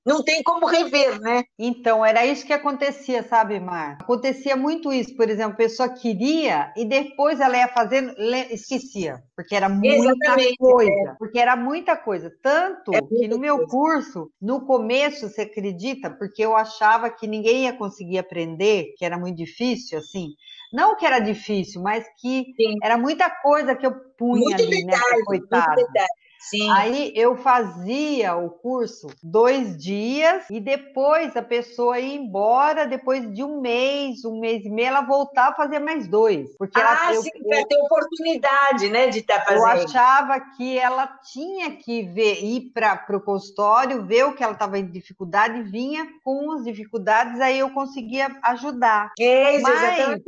não 0.04 0.22
tem 0.22 0.42
como 0.42 0.66
rever, 0.66 1.20
né? 1.20 1.44
Então, 1.58 2.04
era 2.04 2.26
isso 2.26 2.44
que 2.44 2.52
acontecia, 2.52 3.22
sabe, 3.22 3.60
Mar? 3.60 3.98
Acontecia 4.00 4.56
muito 4.56 4.92
isso, 4.92 5.16
por 5.16 5.28
exemplo, 5.30 5.52
a 5.52 5.56
pessoa 5.56 5.88
queria 5.88 6.72
e 6.76 6.84
depois 6.84 7.40
ela 7.40 7.56
ia 7.56 7.68
fazendo, 7.68 8.12
esquecia, 8.50 9.22
porque 9.36 9.54
era 9.54 9.68
muita 9.68 10.10
Exatamente, 10.10 10.56
coisa. 10.56 11.10
É. 11.10 11.14
Porque 11.18 11.38
era 11.38 11.56
muita 11.56 11.96
coisa. 11.96 12.32
Tanto 12.42 12.92
é 12.94 13.00
que 13.00 13.28
no 13.28 13.38
meu 13.38 13.56
coisa. 13.58 13.70
curso, 13.70 14.30
no 14.40 14.66
começo, 14.66 15.28
você 15.28 15.42
acredita, 15.42 16.10
porque 16.10 16.44
eu 16.44 16.56
achava 16.56 17.08
que 17.08 17.26
ninguém 17.26 17.64
ia 17.64 17.72
conseguir 17.72 18.18
aprender, 18.18 18.94
que 18.96 19.04
era 19.04 19.16
muito 19.16 19.36
difícil, 19.36 19.98
assim. 19.98 20.30
Não 20.72 20.96
que 20.96 21.04
era 21.04 21.18
difícil, 21.18 21.82
mas 21.82 22.04
que 22.18 22.46
Sim. 22.56 22.76
era 22.82 22.96
muita 22.96 23.28
coisa 23.30 23.74
que 23.76 23.86
eu 23.86 23.92
punha 24.16 24.56
muito 24.56 24.62
ali, 24.62 24.86
detalhe, 24.86 25.16
né? 25.18 25.24
Coitada. 25.24 26.06
Sim. 26.50 26.68
Aí 26.70 27.12
eu 27.14 27.36
fazia 27.36 28.34
o 28.36 28.50
curso 28.50 29.08
dois 29.22 29.76
dias 29.76 30.44
e 30.50 30.60
depois 30.60 31.36
a 31.36 31.42
pessoa 31.42 32.00
ia 32.00 32.16
embora, 32.16 32.84
depois 32.84 33.32
de 33.32 33.44
um 33.44 33.60
mês, 33.60 34.24
um 34.24 34.40
mês 34.40 34.64
e 34.64 34.68
meio, 34.68 34.88
ela 34.88 35.02
voltava 35.02 35.50
a 35.50 35.56
fazer 35.56 35.78
mais 35.78 36.08
dois. 36.08 36.54
Porque 36.56 36.78
ah, 36.80 37.12
ela, 37.12 37.22
sim, 37.22 37.30
para 37.48 37.64
ter 37.64 37.76
oportunidade, 37.76 38.88
né, 38.90 39.06
de 39.06 39.20
estar 39.20 39.38
tá 39.38 39.44
fazendo. 39.44 39.60
Eu 39.60 39.66
achava 39.66 40.40
que 40.56 40.76
ela 40.76 41.06
tinha 41.06 41.76
que 41.76 42.02
ver, 42.02 42.42
ir 42.42 42.72
para 42.74 43.06
o 43.10 43.20
consultório, 43.20 44.04
ver 44.04 44.24
o 44.24 44.34
que 44.34 44.42
ela 44.42 44.54
estava 44.54 44.78
em 44.78 44.86
dificuldade, 44.86 45.62
vinha 45.62 46.08
com 46.24 46.52
as 46.52 46.64
dificuldades, 46.64 47.40
aí 47.40 47.60
eu 47.60 47.70
conseguia 47.70 48.28
ajudar. 48.42 49.12
Isso, 49.18 49.62
Mas, 49.62 49.82
exatamente. 49.82 50.24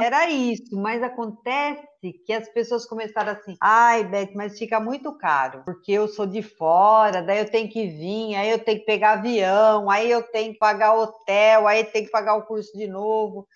Era 0.00 0.30
isso, 0.30 0.74
mas 0.80 1.02
acontece 1.02 1.86
que 2.24 2.32
as 2.32 2.48
pessoas 2.48 2.86
começaram 2.86 3.32
assim, 3.32 3.54
ai, 3.60 4.04
Beth, 4.04 4.32
mas 4.34 4.58
fica 4.58 4.80
muito 4.80 5.12
caro, 5.18 5.62
porque 5.64 5.92
eu 5.92 6.08
sou 6.08 6.26
de 6.26 6.42
fora, 6.42 7.22
daí 7.22 7.38
eu 7.40 7.50
tenho 7.50 7.68
que 7.68 7.86
vir, 7.86 8.34
aí 8.34 8.50
eu 8.50 8.58
tenho 8.58 8.78
que 8.80 8.86
pegar 8.86 9.12
avião, 9.12 9.90
aí 9.90 10.10
eu 10.10 10.22
tenho 10.22 10.52
que 10.54 10.58
pagar 10.58 10.94
hotel, 10.94 11.66
aí 11.66 11.84
tenho 11.84 12.06
que 12.06 12.10
pagar 12.10 12.34
o 12.36 12.46
curso 12.46 12.76
de 12.76 12.86
novo. 12.86 13.46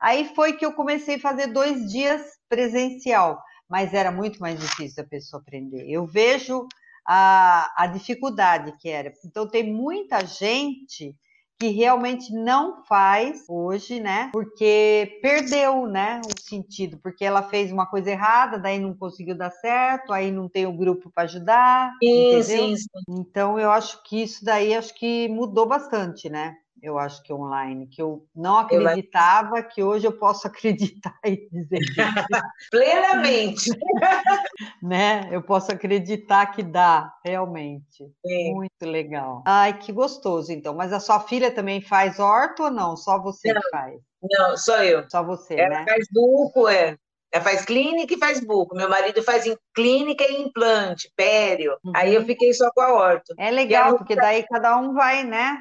Aí 0.00 0.26
foi 0.34 0.52
que 0.54 0.64
eu 0.64 0.72
comecei 0.72 1.16
a 1.16 1.20
fazer 1.20 1.48
dois 1.48 1.90
dias 1.90 2.22
presencial, 2.48 3.42
mas 3.68 3.94
era 3.94 4.12
muito 4.12 4.40
mais 4.40 4.58
difícil 4.60 5.02
a 5.02 5.06
pessoa 5.06 5.40
aprender. 5.40 5.88
Eu 5.90 6.06
vejo 6.06 6.66
a, 7.06 7.72
a 7.82 7.86
dificuldade 7.86 8.76
que 8.78 8.88
era. 8.90 9.12
Então, 9.24 9.48
tem 9.48 9.72
muita 9.72 10.24
gente 10.26 11.14
que 11.58 11.68
realmente 11.68 12.32
não 12.32 12.84
faz 12.84 13.44
hoje, 13.48 13.98
né? 13.98 14.30
Porque 14.32 15.18
perdeu, 15.20 15.86
né, 15.86 16.20
o 16.24 16.40
sentido, 16.40 16.98
porque 16.98 17.24
ela 17.24 17.42
fez 17.42 17.72
uma 17.72 17.86
coisa 17.86 18.10
errada, 18.10 18.58
daí 18.58 18.78
não 18.78 18.94
conseguiu 18.94 19.36
dar 19.36 19.50
certo, 19.50 20.12
aí 20.12 20.30
não 20.30 20.48
tem 20.48 20.66
o 20.66 20.70
um 20.70 20.76
grupo 20.76 21.10
para 21.10 21.24
ajudar, 21.24 21.92
entendeu? 22.00 22.42
Sim. 22.42 22.74
Então 23.08 23.58
eu 23.58 23.70
acho 23.70 24.02
que 24.04 24.22
isso 24.22 24.44
daí 24.44 24.74
acho 24.74 24.94
que 24.94 25.28
mudou 25.28 25.66
bastante, 25.66 26.30
né? 26.30 26.56
Eu 26.82 26.98
acho 26.98 27.22
que 27.22 27.32
online, 27.32 27.86
que 27.86 28.00
eu 28.00 28.26
não 28.34 28.58
acreditava, 28.58 29.62
que 29.62 29.82
hoje 29.82 30.06
eu 30.06 30.12
posso 30.12 30.46
acreditar 30.48 31.18
e 31.24 31.48
dizer 31.50 31.80
Plenamente. 32.70 33.70
né? 34.82 35.28
Eu 35.30 35.42
posso 35.42 35.72
acreditar 35.72 36.46
que 36.46 36.62
dá, 36.62 37.12
realmente. 37.24 38.04
Sim. 38.26 38.54
Muito 38.54 38.84
legal. 38.84 39.42
Ai, 39.46 39.78
que 39.78 39.92
gostoso, 39.92 40.52
então. 40.52 40.74
Mas 40.74 40.92
a 40.92 41.00
sua 41.00 41.20
filha 41.20 41.50
também 41.50 41.80
faz 41.80 42.18
horto 42.18 42.64
ou 42.64 42.70
não? 42.70 42.96
Só 42.96 43.20
você 43.20 43.52
não, 43.52 43.62
faz? 43.70 44.00
Não, 44.22 44.56
só 44.56 44.82
eu. 44.82 45.08
Só 45.10 45.22
você, 45.22 45.58
Ela 45.58 45.80
né? 45.80 45.84
faz 45.88 46.06
buco, 46.12 46.68
é. 46.68 46.96
Ela 47.30 47.44
faz 47.44 47.64
clínica 47.64 48.14
e 48.14 48.18
faz 48.18 48.40
buco. 48.40 48.74
Meu 48.74 48.88
marido 48.88 49.22
faz 49.22 49.46
em 49.46 49.56
clínica 49.74 50.24
e 50.24 50.42
implante, 50.42 51.12
pério. 51.14 51.76
Uhum. 51.84 51.92
Aí 51.94 52.14
eu 52.14 52.24
fiquei 52.24 52.52
só 52.54 52.70
com 52.70 52.80
a 52.80 52.92
horto. 52.94 53.34
É 53.38 53.50
legal, 53.50 53.98
porque 53.98 54.16
daí 54.16 54.44
cada 54.48 54.76
um 54.78 54.94
vai, 54.94 55.24
né? 55.24 55.58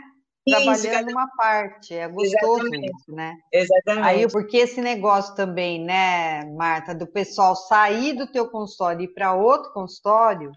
Trabalhando 0.49 1.11
uma 1.11 1.27
parte. 1.35 1.93
É 1.93 2.07
gostoso 2.07 2.65
Exatamente. 2.65 2.91
isso, 2.95 3.11
né? 3.11 3.35
Exatamente. 3.51 4.05
Aí, 4.05 4.27
porque 4.31 4.57
esse 4.57 4.81
negócio 4.81 5.35
também, 5.35 5.83
né, 5.83 6.45
Marta, 6.55 6.95
do 6.95 7.07
pessoal 7.07 7.55
sair 7.55 8.13
do 8.13 8.27
teu 8.31 8.49
consultório 8.49 9.01
e 9.01 9.05
ir 9.05 9.13
para 9.13 9.33
outro 9.33 9.71
consultório, 9.73 10.51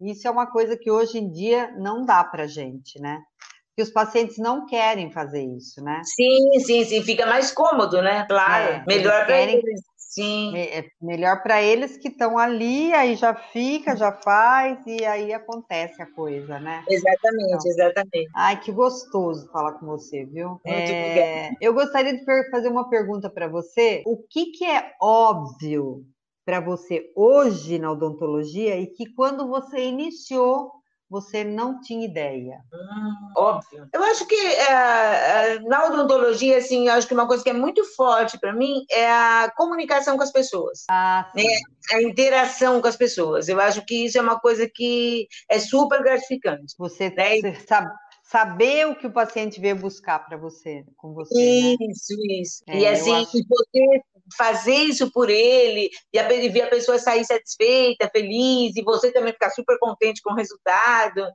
isso 0.00 0.26
é 0.26 0.30
uma 0.30 0.46
coisa 0.46 0.76
que 0.76 0.90
hoje 0.90 1.18
em 1.18 1.30
dia 1.30 1.72
não 1.78 2.04
dá 2.04 2.22
para 2.24 2.46
gente, 2.46 3.00
né? 3.00 3.22
que 3.76 3.82
os 3.82 3.90
pacientes 3.90 4.38
não 4.38 4.66
querem 4.66 5.10
fazer 5.10 5.42
isso, 5.42 5.82
né? 5.82 6.00
Sim, 6.04 6.60
sim, 6.60 6.84
sim, 6.84 7.02
fica 7.02 7.26
mais 7.26 7.50
cômodo, 7.50 8.00
né? 8.00 8.24
Claro, 8.28 8.74
é, 8.74 8.84
melhor 8.86 9.26
para 9.26 9.40
eles. 9.40 9.82
Sim. 10.14 10.56
É 10.56 10.86
melhor 11.02 11.42
para 11.42 11.60
eles 11.60 11.96
que 11.96 12.06
estão 12.08 12.38
ali, 12.38 12.92
aí 12.92 13.16
já 13.16 13.34
fica, 13.34 13.96
já 13.96 14.12
faz 14.12 14.78
e 14.86 15.04
aí 15.04 15.32
acontece 15.32 16.00
a 16.00 16.06
coisa, 16.06 16.60
né? 16.60 16.84
Exatamente, 16.88 17.46
então, 17.46 17.70
exatamente. 17.70 18.30
Ai, 18.34 18.60
que 18.60 18.70
gostoso 18.70 19.50
falar 19.50 19.72
com 19.72 19.86
você, 19.86 20.24
viu? 20.24 20.60
É, 20.64 21.50
eu 21.60 21.74
gostaria 21.74 22.16
de 22.16 22.24
fazer 22.50 22.68
uma 22.68 22.88
pergunta 22.88 23.28
para 23.28 23.48
você. 23.48 24.04
O 24.06 24.16
que, 24.16 24.52
que 24.52 24.64
é 24.64 24.92
óbvio 25.02 26.04
para 26.44 26.60
você 26.60 27.10
hoje 27.16 27.78
na 27.78 27.90
odontologia 27.90 28.76
e 28.76 28.86
que 28.86 29.12
quando 29.14 29.48
você 29.48 29.84
iniciou 29.84 30.70
você 31.14 31.44
não 31.44 31.80
tinha 31.80 32.04
ideia? 32.04 32.58
Hum, 32.72 33.32
óbvio. 33.36 33.88
Eu 33.92 34.02
acho 34.02 34.26
que 34.26 34.34
é, 34.34 35.60
na 35.60 35.86
odontologia, 35.86 36.58
assim, 36.58 36.88
eu 36.88 36.94
acho 36.94 37.06
que 37.06 37.14
uma 37.14 37.28
coisa 37.28 37.44
que 37.44 37.50
é 37.50 37.52
muito 37.52 37.84
forte 37.94 38.36
para 38.36 38.52
mim 38.52 38.84
é 38.90 39.08
a 39.08 39.52
comunicação 39.56 40.16
com 40.16 40.24
as 40.24 40.32
pessoas. 40.32 40.84
Ah, 40.90 41.30
né? 41.36 41.44
A 41.92 42.02
interação 42.02 42.80
com 42.80 42.88
as 42.88 42.96
pessoas. 42.96 43.48
Eu 43.48 43.60
acho 43.60 43.84
que 43.86 44.06
isso 44.06 44.18
é 44.18 44.20
uma 44.20 44.40
coisa 44.40 44.68
que 44.68 45.28
é 45.48 45.60
super 45.60 46.02
gratificante. 46.02 46.74
Você, 46.76 47.10
né? 47.10 47.36
você 47.36 47.54
sabe, 47.64 47.92
saber 48.24 48.88
o 48.88 48.96
que 48.96 49.06
o 49.06 49.12
paciente 49.12 49.60
veio 49.60 49.76
buscar 49.76 50.18
para 50.18 50.36
você, 50.36 50.84
com 50.96 51.14
você. 51.14 51.34
Né? 51.34 51.76
Isso, 51.90 52.16
né? 52.16 52.34
isso. 52.42 52.64
É, 52.66 52.78
e 52.80 52.86
assim, 52.88 53.14
acho... 53.14 53.30
poder 53.46 54.02
fazer 54.36 54.76
isso 54.76 55.10
por 55.12 55.28
ele, 55.28 55.90
e, 56.12 56.18
a, 56.18 56.32
e 56.32 56.48
ver 56.48 56.62
a 56.62 56.68
pessoa 56.68 56.98
sair 56.98 57.24
satisfeita, 57.24 58.10
feliz, 58.10 58.76
e 58.76 58.82
você 58.82 59.12
também 59.12 59.32
ficar 59.32 59.50
super 59.50 59.78
contente 59.78 60.22
com 60.22 60.32
o 60.32 60.36
resultado. 60.36 61.26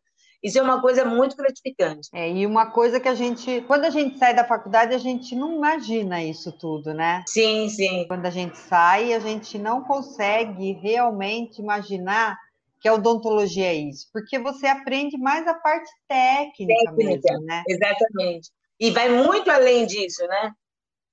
Isso 0.41 0.57
é 0.57 0.61
uma 0.61 0.81
coisa 0.81 1.03
muito 1.03 1.35
gratificante. 1.35 2.07
É, 2.13 2.29
e 2.31 2.45
uma 2.45 2.71
coisa 2.71 2.99
que 2.99 3.09
a 3.09 3.13
gente, 3.13 3.61
quando 3.67 3.85
a 3.85 3.89
gente 3.89 4.17
sai 4.17 4.33
da 4.33 4.45
faculdade, 4.45 4.95
a 4.95 4.97
gente 4.97 5.35
não 5.35 5.53
imagina 5.53 6.23
isso 6.23 6.51
tudo, 6.53 6.93
né? 6.93 7.23
Sim, 7.27 7.67
sim. 7.67 8.05
Quando 8.07 8.25
a 8.25 8.29
gente 8.29 8.57
sai, 8.57 9.13
a 9.13 9.19
gente 9.19 9.57
não 9.57 9.83
consegue 9.83 10.71
realmente 10.81 11.61
imaginar 11.61 12.37
que 12.81 12.87
a 12.87 12.93
odontologia 12.93 13.67
é 13.67 13.73
isso, 13.73 14.07
porque 14.13 14.39
você 14.39 14.65
aprende 14.65 15.17
mais 15.17 15.45
a 15.45 15.53
parte 15.53 15.91
técnica, 16.07 16.73
técnica 16.85 17.33
mesmo, 17.33 17.45
né? 17.45 17.63
Exatamente. 17.67 18.49
E 18.79 18.91
vai 18.91 19.09
muito 19.09 19.51
além 19.51 19.85
disso, 19.85 20.25
né? 20.25 20.53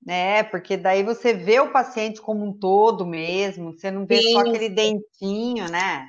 É, 0.05 0.43
porque 0.43 0.77
daí 0.77 1.03
você 1.03 1.33
vê 1.33 1.59
o 1.59 1.71
paciente 1.71 2.21
como 2.21 2.45
um 2.45 2.53
todo 2.53 3.05
mesmo, 3.05 3.73
você 3.73 3.89
não 3.89 4.05
vê 4.05 4.21
Sim. 4.21 4.33
só 4.33 4.39
aquele 4.39 4.69
dentinho, 4.69 5.69
né? 5.69 6.07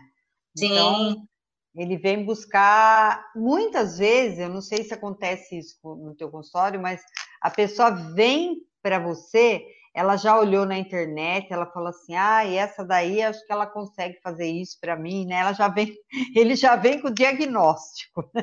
Sim. 0.56 0.66
Então, 0.66 1.28
ele 1.74 1.96
vem 1.96 2.24
buscar, 2.24 3.24
muitas 3.34 3.98
vezes, 3.98 4.38
eu 4.38 4.48
não 4.48 4.60
sei 4.60 4.82
se 4.82 4.92
acontece 4.92 5.58
isso 5.58 5.76
no 5.84 6.14
teu 6.14 6.30
consultório, 6.30 6.80
mas 6.80 7.00
a 7.40 7.50
pessoa 7.50 7.90
vem 7.90 8.56
para 8.82 8.98
você, 8.98 9.64
ela 9.94 10.16
já 10.16 10.38
olhou 10.38 10.64
na 10.64 10.78
internet, 10.78 11.52
ela 11.52 11.66
falou 11.66 11.88
assim, 11.88 12.14
ah, 12.14 12.44
e 12.44 12.56
essa 12.56 12.84
daí 12.84 13.22
acho 13.22 13.44
que 13.44 13.52
ela 13.52 13.66
consegue 13.66 14.18
fazer 14.22 14.46
isso 14.46 14.78
para 14.80 14.96
mim, 14.96 15.26
né? 15.26 15.36
Ela 15.36 15.52
já 15.52 15.68
vem, 15.68 15.92
ele 16.36 16.54
já 16.56 16.76
vem 16.76 17.00
com 17.00 17.08
o 17.08 17.14
diagnóstico. 17.14 18.28
Né? 18.34 18.42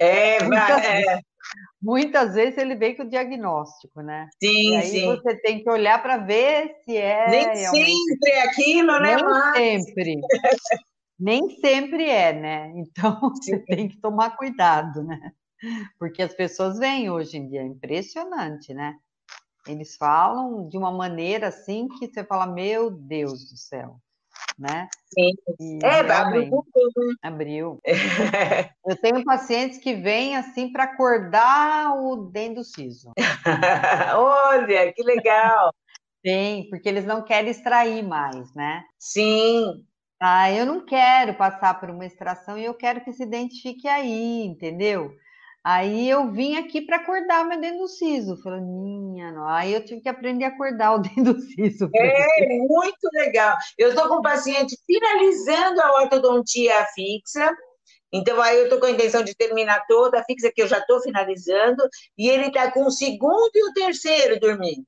É, 0.00 0.42
muitas, 0.44 0.84
é. 0.84 1.20
Muitas 1.80 2.34
vezes 2.34 2.58
ele 2.58 2.74
vem 2.74 2.96
com 2.96 3.04
o 3.04 3.08
diagnóstico, 3.08 4.02
né? 4.02 4.28
Sim, 4.42 4.72
e 4.72 4.76
aí 4.76 4.86
sim. 4.86 5.06
você 5.06 5.36
tem 5.36 5.62
que 5.62 5.70
olhar 5.70 6.02
para 6.02 6.18
ver 6.18 6.74
se 6.84 6.96
é. 6.96 7.30
Nem 7.30 7.56
sempre 7.56 8.30
é 8.30 8.42
aquilo, 8.42 8.98
né? 9.00 9.16
Nem 9.16 9.24
mas... 9.24 9.56
sempre. 9.56 10.20
Nem 11.18 11.50
sempre 11.60 12.08
é, 12.08 12.32
né? 12.32 12.72
Então 12.76 13.18
sim. 13.42 13.52
você 13.52 13.58
tem 13.60 13.88
que 13.88 14.00
tomar 14.00 14.36
cuidado, 14.36 15.02
né? 15.02 15.32
Porque 15.98 16.22
as 16.22 16.34
pessoas 16.34 16.78
vêm 16.78 17.10
hoje 17.10 17.36
em 17.36 17.48
dia, 17.48 17.62
é 17.62 17.66
impressionante, 17.66 18.72
né? 18.72 18.96
Eles 19.66 19.96
falam 19.96 20.68
de 20.68 20.78
uma 20.78 20.92
maneira 20.92 21.48
assim 21.48 21.88
que 21.88 22.06
você 22.06 22.24
fala, 22.24 22.46
meu 22.46 22.90
Deus 22.90 23.50
do 23.50 23.56
céu 23.56 24.00
né? 24.58 24.88
Sim. 25.12 25.32
E 25.60 25.78
é, 25.84 26.00
abriu. 26.12 26.42
Né? 26.42 27.14
Abriu. 27.22 27.80
Eu 28.86 28.96
tenho 29.00 29.24
pacientes 29.24 29.78
que 29.78 29.94
vêm 29.94 30.36
assim 30.36 30.70
para 30.72 30.84
acordar 30.84 31.94
o 31.96 32.16
dente 32.30 32.56
do 32.56 32.64
siso. 32.64 33.12
Olha, 34.16 34.92
que 34.92 35.02
legal. 35.02 35.72
Tem, 36.22 36.68
porque 36.68 36.88
eles 36.88 37.04
não 37.04 37.24
querem 37.24 37.50
extrair 37.50 38.02
mais, 38.02 38.52
né? 38.54 38.82
Sim. 38.98 39.84
Ah, 40.20 40.50
eu 40.50 40.66
não 40.66 40.84
quero 40.84 41.34
passar 41.34 41.78
por 41.78 41.90
uma 41.90 42.04
extração 42.04 42.58
e 42.58 42.64
eu 42.64 42.74
quero 42.74 43.00
que 43.02 43.10
esse 43.10 43.24
dente 43.24 43.62
fique 43.62 43.86
aí, 43.86 44.44
entendeu? 44.44 45.12
Aí 45.70 46.08
eu 46.08 46.32
vim 46.32 46.56
aqui 46.56 46.80
para 46.80 46.96
acordar 46.96 47.44
meu 47.44 47.60
dente 47.60 47.76
do 47.76 47.88
siso. 47.88 48.38
Falei, 48.38 48.62
minha, 48.62 49.30
não. 49.30 49.46
aí 49.46 49.74
eu 49.74 49.84
tive 49.84 50.00
que 50.00 50.08
aprender 50.08 50.46
a 50.46 50.48
acordar 50.48 50.94
o 50.94 50.98
dente 51.04 51.20
do 51.20 51.38
siso. 51.38 51.90
É, 51.94 52.56
muito 52.66 53.06
legal. 53.12 53.54
Eu 53.76 53.90
estou 53.90 54.08
com 54.08 54.14
o 54.14 54.22
paciente 54.22 54.78
finalizando 54.86 55.82
a 55.82 55.92
ortodontia 56.00 56.72
fixa. 56.94 57.54
Então, 58.10 58.40
aí 58.40 58.56
eu 58.56 58.64
estou 58.64 58.80
com 58.80 58.86
a 58.86 58.90
intenção 58.90 59.22
de 59.22 59.34
terminar 59.34 59.84
toda 59.86 60.18
a 60.18 60.24
fixa, 60.24 60.50
que 60.50 60.62
eu 60.62 60.66
já 60.66 60.78
estou 60.78 61.02
finalizando, 61.02 61.86
e 62.16 62.30
ele 62.30 62.46
está 62.46 62.72
com 62.72 62.86
o 62.86 62.90
segundo 62.90 63.50
e 63.54 63.68
o 63.68 63.74
terceiro 63.74 64.40
dormindo. 64.40 64.86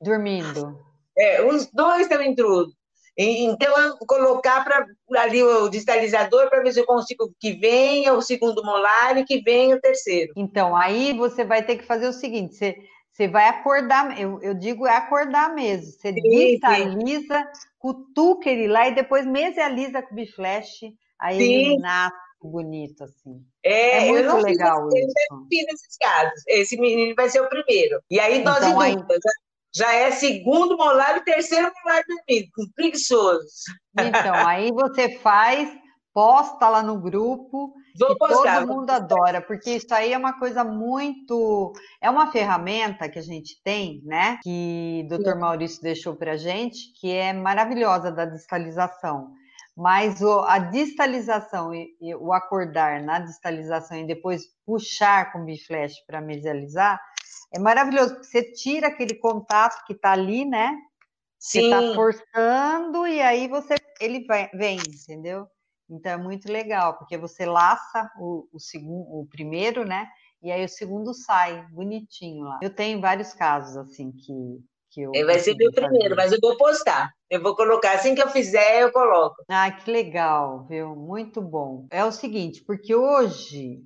Dormindo. 0.00 0.80
É, 1.18 1.44
os 1.44 1.70
dois 1.70 2.02
estão 2.04 2.22
intrusos. 2.22 2.74
Então, 3.16 3.78
eu 3.78 3.96
colocar 4.06 4.62
para 4.62 4.86
ali 5.16 5.42
o 5.42 5.68
distalizador 5.68 6.50
para 6.50 6.62
ver 6.62 6.72
se 6.72 6.80
eu 6.80 6.86
consigo 6.86 7.32
que 7.40 7.52
venha 7.52 8.12
o 8.12 8.20
segundo 8.20 8.62
molar 8.62 9.16
e 9.16 9.24
que 9.24 9.40
venha 9.40 9.76
o 9.76 9.80
terceiro. 9.80 10.32
Então, 10.36 10.76
aí 10.76 11.14
você 11.14 11.44
vai 11.44 11.62
ter 11.62 11.76
que 11.76 11.86
fazer 11.86 12.08
o 12.08 12.12
seguinte: 12.12 12.54
você, 12.54 12.76
você 13.10 13.26
vai 13.26 13.48
acordar, 13.48 14.20
eu, 14.20 14.38
eu 14.42 14.52
digo 14.52 14.86
é 14.86 14.96
acordar 14.96 15.54
mesmo. 15.54 15.86
Você 15.86 16.12
sim, 16.12 16.22
distaliza, 16.22 17.38
sim. 17.54 17.68
cutuca 17.78 18.50
ele 18.50 18.68
lá 18.68 18.88
e 18.88 18.94
depois 18.94 19.24
mesializa 19.24 20.02
com 20.02 20.12
o 20.12 20.16
biflash, 20.16 20.92
aí 21.18 21.42
ele 21.42 21.78
nasce 21.78 22.26
bonito 22.42 23.04
assim. 23.04 23.42
É, 23.62 24.08
é 24.08 24.10
muito 24.10 24.36
legal 24.36 24.88
fiz, 24.90 25.04
isso. 25.04 25.14
Eu 25.30 25.46
fiz 25.48 25.66
esses 25.68 25.96
casos. 25.98 26.42
Esse 26.46 26.78
menino 26.78 27.14
vai 27.14 27.28
ser 27.28 27.40
o 27.40 27.48
primeiro. 27.48 28.00
E 28.10 28.20
aí, 28.20 28.42
dose 28.42 28.58
então, 28.58 28.72
dupla. 28.72 29.18
Já 29.76 29.92
é 29.92 30.10
segundo 30.10 30.76
molar 30.76 31.18
e 31.18 31.24
terceiro 31.24 31.70
molar 31.84 32.02
dormido, 32.08 32.50
preguiçoso. 32.74 33.46
Então, 33.98 34.34
aí 34.46 34.70
você 34.72 35.18
faz, 35.18 35.68
posta 36.14 36.68
lá 36.68 36.82
no 36.82 36.98
grupo, 36.98 37.74
Vou 37.98 38.16
postar, 38.16 38.60
todo 38.60 38.74
mundo 38.74 38.90
adora, 38.90 39.40
porque 39.40 39.70
isso 39.72 39.92
aí 39.92 40.12
é 40.12 40.18
uma 40.18 40.38
coisa 40.38 40.62
muito. 40.62 41.72
É 42.00 42.10
uma 42.10 42.30
ferramenta 42.30 43.08
que 43.08 43.18
a 43.18 43.22
gente 43.22 43.60
tem, 43.62 44.02
né? 44.04 44.38
Que 44.42 45.06
o 45.10 45.18
Dr. 45.18 45.36
Maurício 45.36 45.82
deixou 45.82 46.14
para 46.14 46.32
a 46.32 46.36
gente, 46.36 46.92
que 47.00 47.10
é 47.10 47.32
maravilhosa 47.32 48.12
da 48.12 48.26
distalização. 48.26 49.32
Mas 49.76 50.22
o, 50.22 50.40
a 50.40 50.58
distalização 50.58 51.74
e, 51.74 51.94
e, 52.00 52.14
o 52.14 52.32
acordar 52.32 53.02
na 53.02 53.18
distalização 53.18 53.98
e 53.98 54.06
depois 54.06 54.44
puxar 54.64 55.32
com 55.32 55.40
o 55.40 55.44
biflash 55.44 55.94
para 56.06 56.20
mesializar 56.20 56.98
é 57.52 57.58
maravilhoso, 57.58 58.14
porque 58.14 58.26
você 58.26 58.52
tira 58.52 58.88
aquele 58.88 59.14
contato 59.14 59.84
que 59.86 59.92
está 59.92 60.12
ali, 60.12 60.44
né? 60.44 60.76
Sim. 61.38 61.60
Você 61.60 61.64
está 61.66 61.94
forçando 61.94 63.06
e 63.06 63.20
aí 63.20 63.48
você 63.48 63.76
ele 64.00 64.24
vai, 64.24 64.48
vem, 64.54 64.78
entendeu? 64.78 65.46
Então 65.88 66.12
é 66.12 66.16
muito 66.16 66.50
legal, 66.50 66.98
porque 66.98 67.16
você 67.16 67.46
laça 67.46 68.10
o, 68.18 68.48
o 68.52 68.58
segundo, 68.58 69.06
o 69.08 69.26
primeiro, 69.26 69.84
né? 69.84 70.08
E 70.42 70.50
aí 70.50 70.64
o 70.64 70.68
segundo 70.68 71.14
sai 71.14 71.66
bonitinho 71.70 72.44
lá. 72.44 72.58
Eu 72.62 72.70
tenho 72.70 73.00
vários 73.00 73.32
casos 73.32 73.76
assim 73.76 74.12
que 74.12 74.60
que 74.96 75.02
eu. 75.02 75.12
Vai 75.26 75.38
ser 75.38 75.54
meu 75.54 75.70
primeiro, 75.70 76.16
mas 76.16 76.32
eu 76.32 76.38
vou 76.40 76.56
postar. 76.56 77.12
Eu 77.28 77.42
vou 77.42 77.54
colocar, 77.54 77.92
assim 77.92 78.14
que 78.14 78.22
eu 78.22 78.30
fizer, 78.30 78.82
eu 78.82 78.90
coloco. 78.90 79.44
Ah, 79.48 79.70
que 79.70 79.90
legal, 79.90 80.64
viu? 80.64 80.96
Muito 80.96 81.42
bom. 81.42 81.86
É 81.90 82.04
o 82.04 82.12
seguinte, 82.12 82.64
porque 82.64 82.94
hoje 82.94 83.82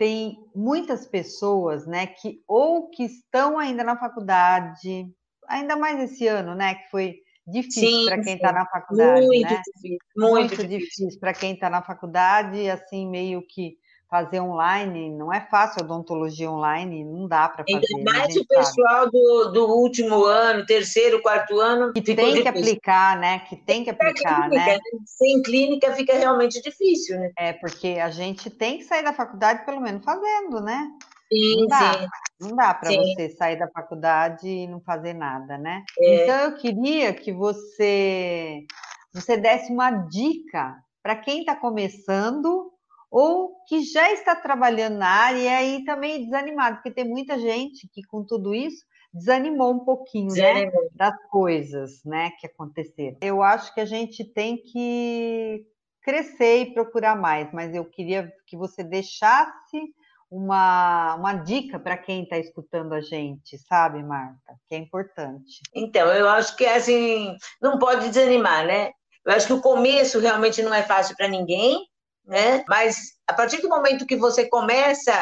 tem 0.00 0.38
muitas 0.56 1.06
pessoas, 1.06 1.86
né, 1.86 2.06
que 2.06 2.42
ou 2.48 2.88
que 2.88 3.04
estão 3.04 3.58
ainda 3.58 3.84
na 3.84 3.98
faculdade, 3.98 5.06
ainda 5.46 5.76
mais 5.76 6.00
esse 6.00 6.26
ano, 6.26 6.54
né, 6.54 6.76
que 6.76 6.90
foi 6.90 7.16
difícil 7.46 8.06
para 8.06 8.22
quem 8.22 8.34
está 8.36 8.50
na 8.50 8.64
faculdade, 8.64 9.26
muito 9.26 9.42
né? 9.42 9.62
Difícil, 9.62 9.98
muito, 10.16 10.32
muito 10.32 10.56
difícil, 10.56 10.78
difícil 10.78 11.20
para 11.20 11.34
quem 11.34 11.52
está 11.52 11.68
na 11.68 11.82
faculdade, 11.82 12.70
assim 12.70 13.06
meio 13.06 13.46
que 13.46 13.76
fazer 14.10 14.40
online, 14.40 15.08
não 15.08 15.32
é 15.32 15.40
fácil 15.40 15.84
odontologia 15.84 16.50
online, 16.50 17.04
não 17.04 17.28
dá 17.28 17.48
para 17.48 17.64
fazer. 17.64 17.86
Ainda 17.96 18.12
mais 18.12 18.36
o 18.36 18.44
pessoal 18.44 19.08
do, 19.08 19.52
do 19.52 19.66
último 19.68 20.24
ano, 20.24 20.66
terceiro, 20.66 21.22
quarto 21.22 21.60
ano. 21.60 21.92
Que 21.92 22.02
tem 22.02 22.16
difícil. 22.16 22.42
que 22.42 22.48
aplicar, 22.48 23.16
né? 23.16 23.38
Que 23.48 23.54
tem 23.54 23.84
que 23.84 23.90
aplicar, 23.90 24.48
clínica, 24.48 24.66
né? 24.66 24.78
Sem 25.06 25.40
clínica 25.42 25.94
fica 25.94 26.14
realmente 26.14 26.60
difícil, 26.60 27.20
né? 27.20 27.30
É, 27.38 27.52
porque 27.52 28.00
a 28.02 28.10
gente 28.10 28.50
tem 28.50 28.78
que 28.78 28.84
sair 28.84 29.04
da 29.04 29.12
faculdade 29.12 29.64
pelo 29.64 29.80
menos 29.80 30.04
fazendo, 30.04 30.60
né? 30.60 30.90
Sim, 31.32 31.60
não 31.60 31.66
dá, 31.68 31.92
sim. 31.92 32.08
Não 32.40 32.56
dá 32.56 32.74
para 32.74 32.90
você 32.90 33.30
sair 33.30 33.56
da 33.56 33.68
faculdade 33.68 34.48
e 34.48 34.66
não 34.66 34.80
fazer 34.80 35.14
nada, 35.14 35.56
né? 35.56 35.84
É. 36.00 36.24
Então 36.24 36.36
eu 36.46 36.56
queria 36.56 37.14
que 37.14 37.32
você 37.32 38.64
você 39.12 39.36
desse 39.36 39.72
uma 39.72 39.90
dica 39.90 40.74
para 41.00 41.14
quem 41.14 41.40
está 41.40 41.54
começando 41.54 42.72
ou 43.10 43.56
que 43.66 43.82
já 43.82 44.12
está 44.12 44.36
trabalhando 44.36 44.98
na 44.98 45.08
área 45.08 45.38
e 45.38 45.48
aí 45.48 45.84
também 45.84 46.24
desanimado, 46.24 46.76
porque 46.76 46.90
tem 46.90 47.04
muita 47.04 47.38
gente 47.38 47.88
que 47.88 48.02
com 48.02 48.24
tudo 48.24 48.54
isso 48.54 48.84
desanimou 49.12 49.72
um 49.72 49.84
pouquinho, 49.84 50.32
né, 50.32 50.70
das 50.94 51.16
coisas, 51.28 52.04
né, 52.04 52.30
que 52.38 52.46
aconteceram. 52.46 53.16
Eu 53.20 53.42
acho 53.42 53.74
que 53.74 53.80
a 53.80 53.84
gente 53.84 54.24
tem 54.24 54.56
que 54.56 55.66
crescer 56.02 56.62
e 56.62 56.74
procurar 56.74 57.16
mais, 57.16 57.52
mas 57.52 57.74
eu 57.74 57.84
queria 57.84 58.32
que 58.46 58.56
você 58.56 58.84
deixasse 58.84 59.92
uma, 60.30 61.16
uma 61.16 61.34
dica 61.34 61.78
para 61.78 61.98
quem 61.98 62.22
está 62.22 62.38
escutando 62.38 62.92
a 62.92 63.00
gente, 63.00 63.58
sabe, 63.58 64.02
Marta? 64.02 64.54
Que 64.68 64.76
é 64.76 64.78
importante. 64.78 65.60
Então, 65.74 66.06
eu 66.12 66.28
acho 66.28 66.56
que 66.56 66.64
assim, 66.64 67.36
não 67.60 67.78
pode 67.78 68.08
desanimar, 68.08 68.64
né? 68.64 68.92
Eu 69.26 69.32
acho 69.32 69.48
que 69.48 69.52
o 69.52 69.60
começo 69.60 70.20
realmente 70.20 70.62
não 70.62 70.72
é 70.72 70.82
fácil 70.82 71.16
para 71.16 71.28
ninguém, 71.28 71.84
né? 72.24 72.64
Mas 72.68 73.14
a 73.26 73.34
partir 73.34 73.60
do 73.60 73.68
momento 73.68 74.06
que 74.06 74.16
você 74.16 74.48
começa 74.48 75.12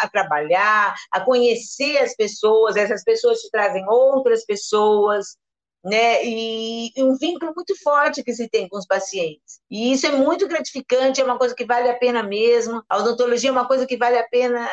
a 0.00 0.08
trabalhar, 0.08 0.94
a 1.12 1.20
conhecer 1.20 1.98
as 1.98 2.14
pessoas, 2.14 2.76
essas 2.76 3.02
pessoas 3.04 3.40
te 3.40 3.50
trazem 3.50 3.84
outras 3.88 4.44
pessoas, 4.44 5.36
né? 5.84 6.24
E, 6.24 6.90
e, 6.96 7.02
um 7.02 7.16
vínculo 7.16 7.52
muito 7.54 7.74
forte 7.82 8.22
que 8.22 8.34
se 8.34 8.48
tem 8.48 8.68
com 8.68 8.78
os 8.78 8.86
pacientes. 8.86 9.60
E 9.70 9.92
isso 9.92 10.06
é 10.06 10.10
muito 10.10 10.46
gratificante, 10.48 11.20
é 11.20 11.24
uma 11.24 11.38
coisa 11.38 11.54
que 11.54 11.64
vale 11.64 11.88
a 11.88 11.98
pena 11.98 12.22
mesmo. 12.22 12.82
A 12.88 12.98
odontologia 12.98 13.50
é 13.50 13.52
uma 13.52 13.66
coisa 13.66 13.86
que 13.86 13.96
vale 13.96 14.18
a 14.18 14.28
pena. 14.28 14.68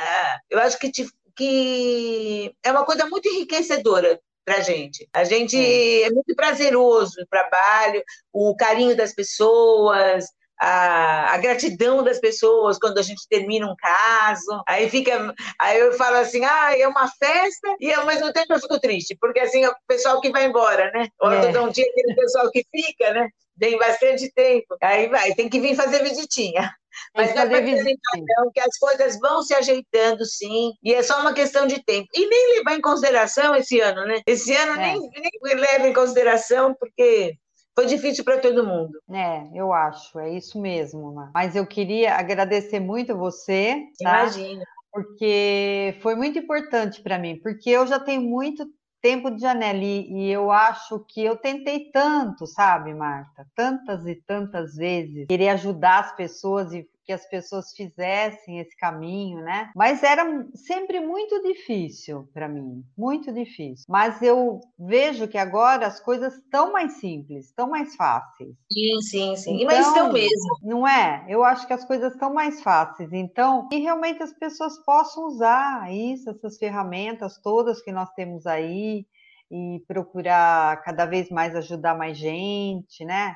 Eu 0.49 0.59
acho 0.59 0.77
que, 0.79 0.91
te, 0.91 1.07
que 1.35 2.53
é 2.63 2.71
uma 2.71 2.85
coisa 2.85 3.05
muito 3.07 3.27
enriquecedora 3.27 4.19
para 4.43 4.57
a 4.57 4.61
gente. 4.61 5.07
A 5.13 5.23
gente 5.23 5.57
é. 5.57 6.03
é 6.03 6.09
muito 6.11 6.35
prazeroso 6.35 7.21
o 7.21 7.27
trabalho, 7.27 8.03
o 8.31 8.55
carinho 8.55 8.95
das 8.95 9.13
pessoas, 9.13 10.25
a, 10.59 11.33
a, 11.33 11.37
gratidão 11.37 12.03
das 12.03 12.19
pessoas 12.19 12.77
quando 12.77 12.97
a 12.97 13.01
gente 13.01 13.27
termina 13.29 13.65
um 13.65 13.75
caso. 13.75 14.63
Aí 14.67 14.89
fica, 14.89 15.33
aí 15.59 15.79
eu 15.79 15.93
falo 15.93 16.17
assim, 16.17 16.43
ah, 16.43 16.77
é 16.77 16.87
uma 16.87 17.07
festa 17.07 17.75
e 17.79 17.93
ao 17.93 18.05
mesmo 18.05 18.31
tempo 18.31 18.53
eu 18.53 18.59
fico 18.59 18.79
triste, 18.79 19.17
porque 19.19 19.39
assim 19.39 19.63
é 19.63 19.69
o 19.69 19.75
pessoal 19.87 20.21
que 20.21 20.31
vai 20.31 20.45
embora, 20.45 20.91
né? 20.91 21.07
O 21.21 21.29
é. 21.29 21.37
ortodontia 21.37 21.85
é 21.85 21.89
aquele 21.89 22.15
pessoal 22.15 22.49
que 22.51 22.65
fica, 22.71 23.11
né? 23.13 23.29
Tem 23.59 23.77
bastante 23.77 24.31
tempo. 24.33 24.75
Aí 24.81 25.07
vai, 25.07 25.33
tem 25.33 25.49
que 25.49 25.59
vir 25.59 25.75
fazer 25.75 26.03
visitinha. 26.03 26.73
Mas 27.15 27.31
é 27.31 27.33
para 27.33 27.61
não, 27.61 28.51
que 28.53 28.59
as 28.59 28.77
coisas 28.77 29.19
vão 29.19 29.41
se 29.41 29.53
ajeitando, 29.53 30.25
sim, 30.25 30.71
e 30.83 30.93
é 30.93 31.03
só 31.03 31.19
uma 31.19 31.33
questão 31.33 31.67
de 31.67 31.83
tempo. 31.83 32.07
E 32.13 32.27
nem 32.27 32.57
levar 32.57 32.75
em 32.75 32.81
consideração 32.81 33.55
esse 33.55 33.79
ano, 33.79 34.05
né? 34.05 34.21
Esse 34.25 34.55
ano 34.55 34.73
é. 34.73 34.77
nem, 34.77 34.99
nem 35.01 35.55
leva 35.55 35.87
em 35.87 35.93
consideração, 35.93 36.73
porque 36.73 37.35
foi 37.75 37.85
difícil 37.87 38.23
para 38.23 38.39
todo 38.39 38.65
mundo. 38.65 38.97
É, 39.11 39.49
eu 39.53 39.73
acho, 39.73 40.17
é 40.17 40.31
isso 40.31 40.59
mesmo. 40.59 41.13
Mas 41.33 41.55
eu 41.55 41.67
queria 41.67 42.15
agradecer 42.15 42.79
muito 42.79 43.17
você. 43.17 43.75
Tá? 44.01 44.21
Imagina. 44.21 44.63
Porque 44.91 45.97
foi 45.99 46.15
muito 46.15 46.39
importante 46.39 47.01
para 47.01 47.19
mim, 47.19 47.37
porque 47.43 47.69
eu 47.69 47.85
já 47.85 47.99
tenho 47.99 48.21
muito 48.21 48.65
tempo 49.01 49.29
de 49.29 49.41
janela 49.41 49.77
e, 49.77 50.09
e 50.09 50.31
eu 50.31 50.49
acho 50.49 50.99
que 51.07 51.23
eu 51.23 51.35
tentei 51.35 51.91
tanto, 51.91 52.47
sabe, 52.47 52.93
Marta? 52.93 53.45
Tantas 53.53 54.07
e 54.07 54.15
tantas 54.15 54.75
vezes 54.75 55.27
querer 55.27 55.49
ajudar 55.49 55.99
as 55.99 56.15
pessoas 56.15 56.73
e 56.73 56.87
que 57.05 57.13
as 57.13 57.25
pessoas 57.29 57.71
fizessem 57.73 58.59
esse 58.59 58.75
caminho, 58.75 59.41
né? 59.41 59.71
Mas 59.75 60.01
era 60.03 60.25
sempre 60.55 60.99
muito 60.99 61.41
difícil 61.41 62.27
para 62.33 62.49
mim, 62.49 62.83
muito 62.97 63.31
difícil. 63.31 63.85
Mas 63.87 64.21
eu 64.21 64.59
vejo 64.77 65.27
que 65.27 65.37
agora 65.37 65.85
as 65.85 65.99
coisas 65.99 66.35
estão 66.35 66.71
mais 66.71 66.93
simples, 66.93 67.45
estão 67.45 67.69
mais 67.69 67.95
fáceis. 67.95 68.55
Sim, 68.71 69.01
sim, 69.01 69.35
sim. 69.35 69.55
Então, 69.61 69.67
Mas 69.67 69.87
estão 69.87 70.11
mesmo. 70.11 70.57
Não 70.63 70.87
é? 70.87 71.25
Eu 71.29 71.43
acho 71.43 71.67
que 71.67 71.73
as 71.73 71.85
coisas 71.85 72.13
estão 72.13 72.33
mais 72.33 72.61
fáceis. 72.61 73.13
Então, 73.13 73.69
e 73.71 73.77
realmente 73.77 74.23
as 74.23 74.33
pessoas 74.33 74.77
possam 74.83 75.27
usar 75.27 75.93
isso, 75.93 76.29
essas 76.29 76.57
ferramentas 76.57 77.39
todas 77.41 77.81
que 77.81 77.91
nós 77.91 78.09
temos 78.13 78.47
aí 78.47 79.05
e 79.51 79.83
procurar 79.87 80.81
cada 80.81 81.05
vez 81.05 81.29
mais 81.29 81.55
ajudar 81.55 81.95
mais 81.95 82.17
gente, 82.17 83.05
né? 83.05 83.35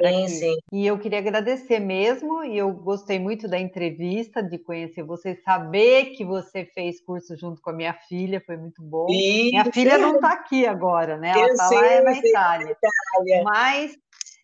Sim, 0.00 0.28
sim. 0.28 0.56
E 0.72 0.86
eu 0.86 0.98
queria 0.98 1.18
agradecer 1.18 1.80
mesmo, 1.80 2.44
e 2.44 2.56
eu 2.56 2.72
gostei 2.72 3.18
muito 3.18 3.48
da 3.48 3.58
entrevista, 3.58 4.42
de 4.42 4.58
conhecer 4.58 5.02
você, 5.02 5.34
saber 5.36 6.16
que 6.16 6.24
você 6.24 6.64
fez 6.66 7.00
curso 7.00 7.36
junto 7.36 7.60
com 7.60 7.70
a 7.70 7.72
minha 7.72 7.94
filha, 8.08 8.42
foi 8.44 8.56
muito 8.56 8.82
bom. 8.82 9.08
Sim, 9.08 9.50
minha 9.50 9.64
filha 9.72 9.98
não 9.98 10.16
está 10.16 10.32
aqui 10.32 10.66
agora, 10.66 11.16
né? 11.16 11.30
Ela 11.30 11.46
está 11.48 11.70
lá 11.70 12.02
na 12.02 12.12
Itália. 12.12 12.76
Itália. 12.76 13.42
Mas 13.44 13.96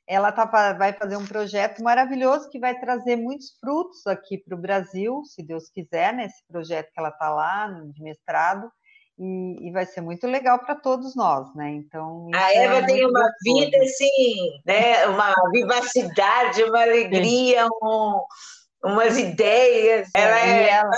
ela 0.07 0.33
tá, 0.33 0.73
vai 0.75 0.93
fazer 0.93 1.17
um 1.17 1.27
projeto 1.27 1.83
maravilhoso 1.83 2.51
que 2.51 2.59
vai 2.59 2.79
trazer 2.79 3.17
muitos 3.17 3.57
frutos 3.59 4.07
aqui 4.07 4.39
para 4.39 4.55
o 4.55 4.61
Brasil, 4.61 5.23
se 5.25 5.43
Deus 5.43 5.71
quiser, 5.71 6.13
nesse 6.13 6.37
né? 6.43 6.47
projeto 6.49 6.91
que 6.93 7.01
ela 7.01 7.09
está 7.09 7.31
lá, 7.31 7.69
de 7.69 8.03
mestrado 8.03 8.71
e, 9.19 9.69
e, 9.69 9.71
vai 9.71 9.87
ser 9.87 10.01
muito 10.01 10.27
legal 10.27 10.59
para 10.59 10.75
todos 10.75 11.15
nós, 11.15 11.55
né? 11.55 11.71
Então 11.71 12.29
a 12.35 12.53
Eva 12.53 12.79
é 12.79 12.87
tem 12.87 13.07
uma 13.07 13.21
gostoso. 13.21 13.37
vida 13.45 13.79
assim, 13.79 14.51
né? 14.67 15.07
Uma 15.07 15.35
vivacidade, 15.53 16.65
uma 16.65 16.83
alegria, 16.83 17.67
um, 17.83 18.21
umas 18.85 19.17
ideias. 19.17 20.11
É, 20.15 20.21
ela 20.21 20.41
é, 20.41 20.65
e 20.65 20.69
ela, 20.69 20.91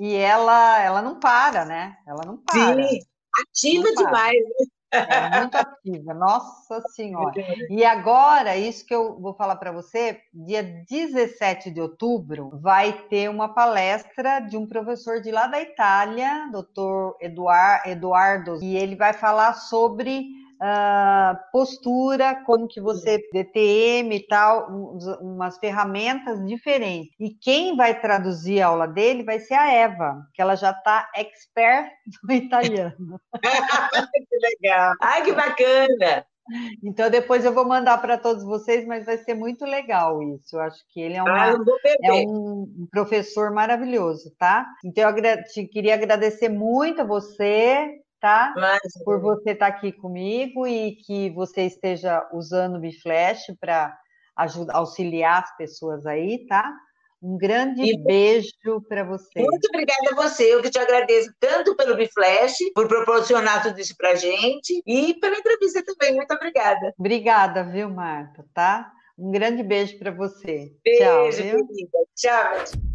e 0.00 0.16
ela, 0.16 0.82
ela 0.82 1.02
não 1.02 1.18
para, 1.18 1.64
né? 1.64 1.96
Ela 2.06 2.24
não 2.26 2.36
para. 2.36 2.74
Sim, 2.74 2.98
ativa 3.40 3.94
demais. 3.94 4.36
Né? 4.36 4.66
É 4.92 5.40
muito 5.40 5.54
ativa, 5.56 6.12
nossa 6.12 6.80
senhora. 6.90 7.32
E 7.70 7.82
agora, 7.82 8.56
isso 8.56 8.84
que 8.84 8.94
eu 8.94 9.18
vou 9.18 9.32
falar 9.32 9.56
para 9.56 9.72
você, 9.72 10.20
dia 10.34 10.62
17 10.62 11.70
de 11.70 11.80
outubro, 11.80 12.50
vai 12.60 12.92
ter 13.08 13.30
uma 13.30 13.48
palestra 13.48 14.40
de 14.40 14.56
um 14.56 14.66
professor 14.66 15.22
de 15.22 15.30
lá 15.30 15.46
da 15.46 15.60
Itália, 15.60 16.48
doutor 16.52 17.16
Eduard, 17.20 17.88
Eduardo, 17.88 18.62
e 18.62 18.76
ele 18.76 18.94
vai 18.94 19.14
falar 19.14 19.54
sobre 19.54 20.41
uh, 20.62 21.36
postura, 21.50 22.42
como 22.46 22.68
que 22.68 22.80
você 22.80 23.18
DTM 23.32 24.14
e 24.14 24.26
tal, 24.26 24.68
umas 25.20 25.58
ferramentas 25.58 26.44
diferentes. 26.46 27.12
E 27.18 27.30
quem 27.30 27.76
vai 27.76 28.00
traduzir 28.00 28.62
a 28.62 28.68
aula 28.68 28.86
dele 28.86 29.24
vai 29.24 29.40
ser 29.40 29.54
a 29.54 29.72
Eva, 29.72 30.24
que 30.32 30.40
ela 30.40 30.54
já 30.54 30.70
está 30.70 31.10
expert 31.16 31.90
no 32.22 32.32
italiano. 32.32 33.20
que 33.40 34.38
legal! 34.38 34.94
Ai, 35.00 35.22
que 35.24 35.32
bacana! 35.32 36.26
Então 36.82 37.08
depois 37.08 37.44
eu 37.44 37.52
vou 37.52 37.64
mandar 37.64 37.98
para 37.98 38.18
todos 38.18 38.44
vocês, 38.44 38.84
mas 38.84 39.06
vai 39.06 39.16
ser 39.16 39.34
muito 39.34 39.64
legal 39.64 40.20
isso. 40.22 40.56
Eu 40.56 40.60
acho 40.60 40.78
que 40.88 41.00
ele 41.00 41.14
é, 41.14 41.22
uma, 41.22 41.52
ah, 41.52 41.56
é 42.02 42.12
um 42.12 42.88
professor 42.90 43.52
maravilhoso, 43.52 44.34
tá? 44.38 44.66
Então 44.84 45.08
eu 45.08 45.44
te 45.44 45.64
queria 45.66 45.94
agradecer 45.94 46.48
muito 46.48 47.00
a 47.00 47.04
você 47.04 48.02
tá? 48.22 48.54
Mas... 48.56 48.80
Por 49.04 49.20
você 49.20 49.50
estar 49.50 49.70
tá 49.70 49.76
aqui 49.76 49.92
comigo 49.92 50.66
e 50.66 50.92
que 50.92 51.28
você 51.30 51.62
esteja 51.62 52.26
usando 52.32 52.76
o 52.76 52.80
Biflash 52.80 53.52
para 53.60 53.98
auxiliar 54.70 55.42
as 55.42 55.56
pessoas 55.56 56.06
aí, 56.06 56.46
tá? 56.46 56.72
Um 57.20 57.36
grande 57.36 57.82
e... 57.82 57.98
beijo 57.98 58.80
para 58.88 59.04
você. 59.04 59.40
Muito 59.40 59.66
obrigada 59.68 60.10
a 60.12 60.14
você. 60.14 60.54
Eu 60.54 60.62
que 60.62 60.70
te 60.70 60.78
agradeço 60.78 61.32
tanto 61.38 61.76
pelo 61.76 61.96
Biflash, 61.96 62.56
por 62.74 62.88
proporcionar 62.88 63.62
tudo 63.62 63.78
isso 63.80 63.96
para 63.96 64.14
gente, 64.14 64.82
e 64.86 65.14
pela 65.14 65.36
entrevista 65.36 65.84
também. 65.84 66.14
Muito 66.14 66.32
obrigada. 66.32 66.94
Obrigada, 66.98 67.64
viu, 67.64 67.90
Marta, 67.90 68.44
tá? 68.54 68.90
Um 69.18 69.30
grande 69.30 69.62
beijo 69.62 69.98
para 69.98 70.10
você. 70.10 70.72
Beijo, 70.82 71.42
Tchau. 72.16 72.54
Tchau. 72.64 72.91